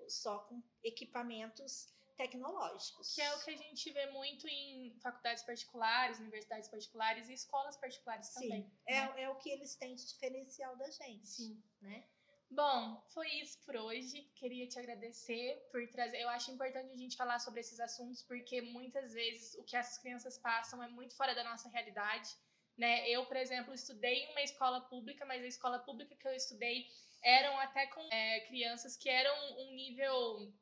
só 0.09 0.39
com 0.39 0.63
equipamentos 0.83 1.93
tecnológicos. 2.17 3.15
Que 3.15 3.21
é 3.21 3.35
o 3.35 3.45
que 3.45 3.51
a 3.51 3.57
gente 3.57 3.91
vê 3.93 4.07
muito 4.11 4.47
em 4.49 4.97
faculdades 5.01 5.43
particulares, 5.43 6.19
universidades 6.19 6.69
particulares 6.69 7.29
e 7.29 7.35
escolas 7.35 7.77
particulares 7.77 8.29
Sim, 8.29 8.41
também. 8.41 8.73
É, 8.87 9.01
né? 9.01 9.23
é 9.23 9.29
o 9.29 9.37
que 9.37 9.51
eles 9.51 9.75
têm 9.75 9.95
de 9.95 10.07
diferencial 10.07 10.77
da 10.77 10.91
gente. 10.91 11.27
Sim. 11.27 11.63
Né? 11.81 12.05
Bom, 12.51 13.03
foi 13.13 13.29
isso 13.41 13.59
por 13.65 13.77
hoje. 13.77 14.23
Queria 14.37 14.69
te 14.69 14.79
agradecer 14.79 15.69
por 15.73 15.87
trazer. 15.89 16.21
Eu 16.21 16.29
acho 16.29 16.51
importante 16.51 16.93
a 16.93 16.97
gente 16.97 17.17
falar 17.17 17.39
sobre 17.39 17.61
esses 17.61 17.81
assuntos 17.81 18.23
porque 18.23 18.61
muitas 18.61 19.13
vezes 19.13 19.55
o 19.57 19.65
que 19.65 19.77
essas 19.77 19.99
crianças 19.99 20.39
passam 20.39 20.83
é 20.83 20.89
muito 20.89 21.17
fora 21.17 21.35
da 21.35 21.43
nossa 21.43 21.69
realidade. 21.69 22.31
Né? 22.77 23.09
Eu, 23.09 23.25
por 23.27 23.37
exemplo, 23.37 23.73
estudei 23.73 24.25
em 24.25 24.31
uma 24.33 24.43
escola 24.43 24.81
pública, 24.83 25.25
mas 25.25 25.43
a 25.43 25.47
escola 25.47 25.79
pública 25.79 26.15
que 26.15 26.27
eu 26.27 26.35
estudei 26.35 26.87
eram 27.23 27.59
até 27.59 27.87
com 27.87 28.03
é, 28.13 28.41
crianças 28.41 28.97
que 28.97 29.09
eram 29.09 29.35
um 29.61 29.75
nível, 29.75 30.53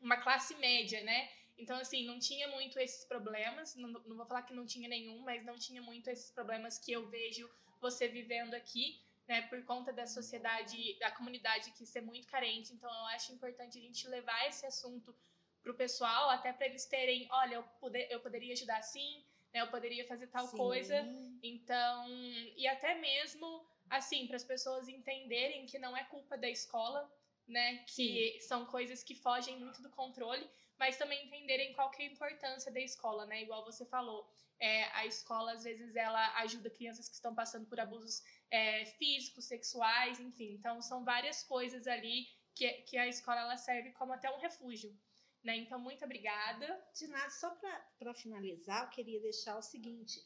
uma 0.00 0.18
classe 0.18 0.54
média, 0.56 1.02
né? 1.02 1.30
Então, 1.56 1.78
assim, 1.78 2.04
não 2.04 2.18
tinha 2.18 2.48
muito 2.48 2.78
esses 2.78 3.04
problemas. 3.04 3.74
Não, 3.76 3.88
não 3.88 4.16
vou 4.16 4.26
falar 4.26 4.42
que 4.42 4.52
não 4.52 4.66
tinha 4.66 4.88
nenhum, 4.88 5.20
mas 5.20 5.44
não 5.44 5.56
tinha 5.58 5.80
muito 5.80 6.08
esses 6.08 6.30
problemas 6.30 6.78
que 6.78 6.92
eu 6.92 7.08
vejo 7.08 7.48
você 7.80 8.08
vivendo 8.08 8.54
aqui 8.54 9.00
né, 9.28 9.42
por 9.42 9.62
conta 9.64 9.92
da 9.92 10.06
sociedade, 10.06 10.98
da 10.98 11.10
comunidade 11.10 11.70
que 11.72 11.86
ser 11.86 12.00
muito 12.00 12.26
carente. 12.26 12.72
Então, 12.72 12.90
eu 12.90 13.06
acho 13.06 13.32
importante 13.32 13.78
a 13.78 13.80
gente 13.80 14.06
levar 14.08 14.48
esse 14.48 14.66
assunto 14.66 15.14
para 15.62 15.72
o 15.72 15.74
pessoal, 15.74 16.30
até 16.30 16.52
para 16.52 16.66
eles 16.66 16.86
terem, 16.86 17.28
olha, 17.30 17.56
eu, 17.56 17.62
poder, 17.80 18.08
eu 18.10 18.20
poderia 18.20 18.52
ajudar 18.52 18.78
assim, 18.78 19.24
né, 19.54 19.60
eu 19.60 19.68
poderia 19.68 20.06
fazer 20.06 20.26
tal 20.26 20.46
Sim. 20.46 20.56
coisa. 20.56 21.08
Então, 21.42 22.08
e 22.56 22.66
até 22.66 22.94
mesmo, 22.94 23.64
assim, 23.88 24.26
para 24.26 24.36
as 24.36 24.44
pessoas 24.44 24.88
entenderem 24.88 25.66
que 25.66 25.78
não 25.78 25.96
é 25.96 26.04
culpa 26.04 26.36
da 26.36 26.48
escola, 26.48 27.08
né, 27.46 27.78
que 27.84 28.38
Sim. 28.40 28.48
são 28.48 28.66
coisas 28.66 29.02
que 29.02 29.14
fogem 29.14 29.58
muito 29.58 29.82
do 29.82 29.90
controle, 29.90 30.48
mas 30.78 30.96
também 30.96 31.26
entenderem 31.26 31.72
qual 31.74 31.90
que 31.90 32.02
é 32.02 32.06
a 32.06 32.10
importância 32.10 32.72
da 32.72 32.80
escola, 32.80 33.26
né, 33.26 33.42
igual 33.42 33.64
você 33.64 33.84
falou. 33.86 34.28
É, 34.58 34.84
a 34.96 35.06
escola, 35.06 35.52
às 35.52 35.64
vezes, 35.64 35.96
ela 35.96 36.34
ajuda 36.38 36.70
crianças 36.70 37.08
que 37.08 37.14
estão 37.14 37.34
passando 37.34 37.66
por 37.66 37.80
abusos 37.80 38.22
é, 38.50 38.84
físicos, 38.86 39.46
sexuais, 39.46 40.20
enfim. 40.20 40.52
Então, 40.52 40.80
são 40.80 41.04
várias 41.04 41.42
coisas 41.42 41.86
ali 41.86 42.26
que, 42.54 42.70
que 42.82 42.96
a 42.96 43.08
escola 43.08 43.40
ela 43.40 43.56
serve 43.56 43.90
como 43.92 44.12
até 44.12 44.30
um 44.30 44.38
refúgio. 44.38 44.96
Né? 45.42 45.56
Então, 45.56 45.80
muito 45.80 46.04
obrigada. 46.04 46.80
De 46.94 47.06
nada, 47.08 47.30
só 47.30 47.50
para 47.98 48.14
finalizar, 48.14 48.84
eu 48.84 48.90
queria 48.90 49.20
deixar 49.20 49.56
o 49.56 49.62
seguinte: 49.62 50.20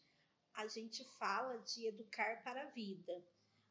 a 0.55 0.67
gente 0.67 1.05
fala 1.19 1.59
de 1.59 1.87
educar 1.87 2.43
para 2.43 2.63
a 2.63 2.71
vida, 2.71 3.25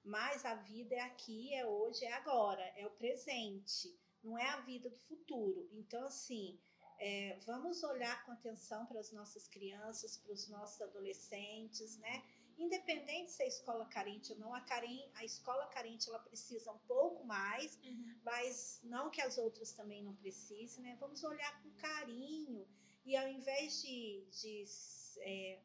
mas 0.03 0.45
a 0.45 0.55
vida 0.55 0.95
é 0.95 1.01
aqui, 1.01 1.53
é 1.53 1.65
hoje, 1.65 2.05
é 2.05 2.13
agora, 2.13 2.63
é 2.75 2.85
o 2.87 2.91
presente, 2.91 3.95
não 4.25 4.37
é 4.37 4.49
a 4.49 4.61
vida 4.61 4.89
do 4.89 4.97
futuro. 4.97 5.69
Então, 5.73 6.03
assim, 6.05 6.59
é, 6.99 7.37
vamos 7.45 7.83
olhar 7.83 8.25
com 8.25 8.31
atenção 8.31 8.85
para 8.85 8.99
as 8.99 9.11
nossas 9.11 9.47
crianças, 9.47 10.17
para 10.17 10.33
os 10.33 10.47
nossos 10.49 10.81
adolescentes, 10.81 11.97
né? 11.97 12.23
Independente 12.57 13.31
se 13.31 13.43
é 13.43 13.47
escola 13.47 13.85
carente 13.85 14.31
ou 14.31 14.39
não, 14.39 14.53
a, 14.53 14.61
carente, 14.61 15.11
a 15.15 15.25
escola 15.25 15.67
carente 15.67 16.07
ela 16.09 16.19
precisa 16.19 16.71
um 16.71 16.77
pouco 16.79 17.25
mais, 17.25 17.77
uhum. 17.83 18.19
mas 18.23 18.79
não 18.83 19.09
que 19.09 19.21
as 19.21 19.37
outras 19.37 19.73
também 19.73 20.01
não 20.01 20.15
precisem, 20.15 20.81
né? 20.81 20.97
Vamos 20.99 21.23
olhar 21.23 21.61
com 21.61 21.69
carinho 21.71 22.65
e 23.05 23.15
ao 23.15 23.27
invés 23.27 23.81
de, 23.81 24.25
de 24.31 24.65
é, 25.19 25.59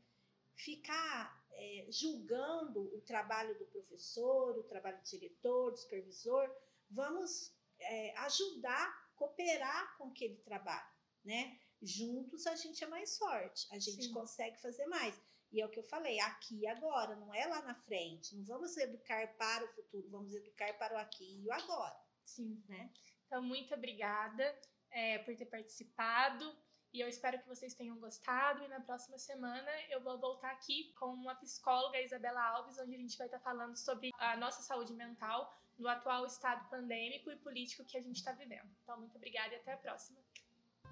ficar 0.57 1.41
é, 1.53 1.87
julgando 1.91 2.83
o 2.95 3.01
trabalho 3.03 3.57
do 3.57 3.67
professor, 3.67 4.59
o 4.59 4.65
trabalho 4.65 4.99
do 4.99 5.05
diretor, 5.05 5.71
do 5.71 5.79
supervisor, 5.79 6.51
vamos 6.91 7.53
é, 7.81 8.17
ajudar, 8.19 9.11
cooperar 9.15 9.97
com 9.97 10.09
aquele 10.09 10.37
trabalho 10.37 11.01
né? 11.25 11.59
Juntos 11.83 12.47
a 12.47 12.55
gente 12.57 12.83
é 12.85 12.87
mais 12.87 13.17
forte, 13.17 13.67
a 13.73 13.79
gente 13.79 14.05
Sim. 14.05 14.13
consegue 14.13 14.61
fazer 14.61 14.87
mais. 14.87 15.21
E 15.53 15.61
é 15.61 15.67
o 15.67 15.71
que 15.71 15.81
eu 15.81 15.85
falei, 15.85 16.21
aqui 16.21 16.61
e 16.61 16.67
agora, 16.67 17.17
não 17.17 17.35
é 17.35 17.47
lá 17.47 17.63
na 17.63 17.75
frente. 17.75 18.37
Não 18.37 18.45
vamos 18.45 18.77
educar 18.77 19.27
para 19.37 19.65
o 19.65 19.69
futuro, 19.69 20.09
vamos 20.09 20.33
educar 20.33 20.73
para 20.79 20.95
o 20.95 20.99
aqui 20.99 21.41
e 21.43 21.49
o 21.49 21.53
agora. 21.53 21.99
Sim. 22.25 22.63
Né? 22.69 22.93
Então, 23.27 23.43
muito 23.43 23.75
obrigada 23.75 24.57
é, 24.91 25.19
por 25.19 25.35
ter 25.35 25.47
participado. 25.47 26.57
E 26.93 27.01
eu 27.01 27.09
espero 27.09 27.41
que 27.41 27.49
vocês 27.49 27.75
tenham 27.75 27.99
gostado. 27.99 28.63
E 28.63 28.69
na 28.69 28.81
próxima 28.81 29.19
semana 29.19 29.71
eu 29.91 30.01
vou 30.03 30.21
voltar 30.21 30.53
aqui 30.53 30.93
com 30.95 31.07
uma 31.07 31.35
psicóloga, 31.35 32.01
Isabela 32.01 32.43
Alves, 32.43 32.79
onde 32.79 32.95
a 32.95 32.99
gente 32.99 33.19
vai 33.19 33.27
estar 33.27 33.41
falando 33.41 33.77
sobre 33.77 34.11
a 34.19 34.37
nossa 34.37 34.63
saúde 34.63 34.93
mental 34.93 35.53
no 35.81 35.89
atual 35.89 36.27
estado 36.27 36.69
pandêmico 36.69 37.31
e 37.31 37.37
político 37.37 37.85
que 37.85 37.97
a 37.97 38.01
gente 38.01 38.17
está 38.17 38.33
vivendo. 38.33 38.69
Então, 38.83 38.99
muito 38.99 39.17
obrigada 39.17 39.55
e 39.55 39.57
até 39.57 39.73
a 39.73 39.77
próxima. 39.77 40.19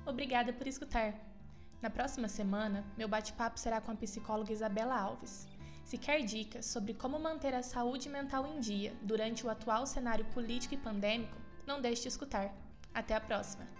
Obrigada 0.07 0.53
por 0.53 0.67
escutar. 0.67 1.15
Na 1.81 1.91
próxima 1.91 2.27
semana, 2.27 2.85
meu 2.97 3.07
bate-papo 3.07 3.59
será 3.59 3.81
com 3.81 3.93
a 3.93 3.97
psicóloga 3.97 4.53
Isabela 4.53 4.99
Alves. 4.99 5.47
Se 5.85 5.97
quer 5.97 6.23
dicas 6.23 6.67
sobre 6.67 6.93
como 6.93 7.19
manter 7.19 7.55
a 7.55 7.63
saúde 7.63 8.09
mental 8.09 8.47
em 8.47 8.61
dia 8.61 8.95
durante 9.03 9.47
o 9.47 9.51
atual 9.51 9.87
cenário 9.87 10.25
político 10.27 10.75
e 10.75 10.79
pandêmico, 10.79 11.37
não 11.67 11.81
deixe 11.81 12.03
de 12.03 12.09
escutar. 12.09 12.53
Até 12.93 13.15
a 13.15 13.21
próxima! 13.21 13.78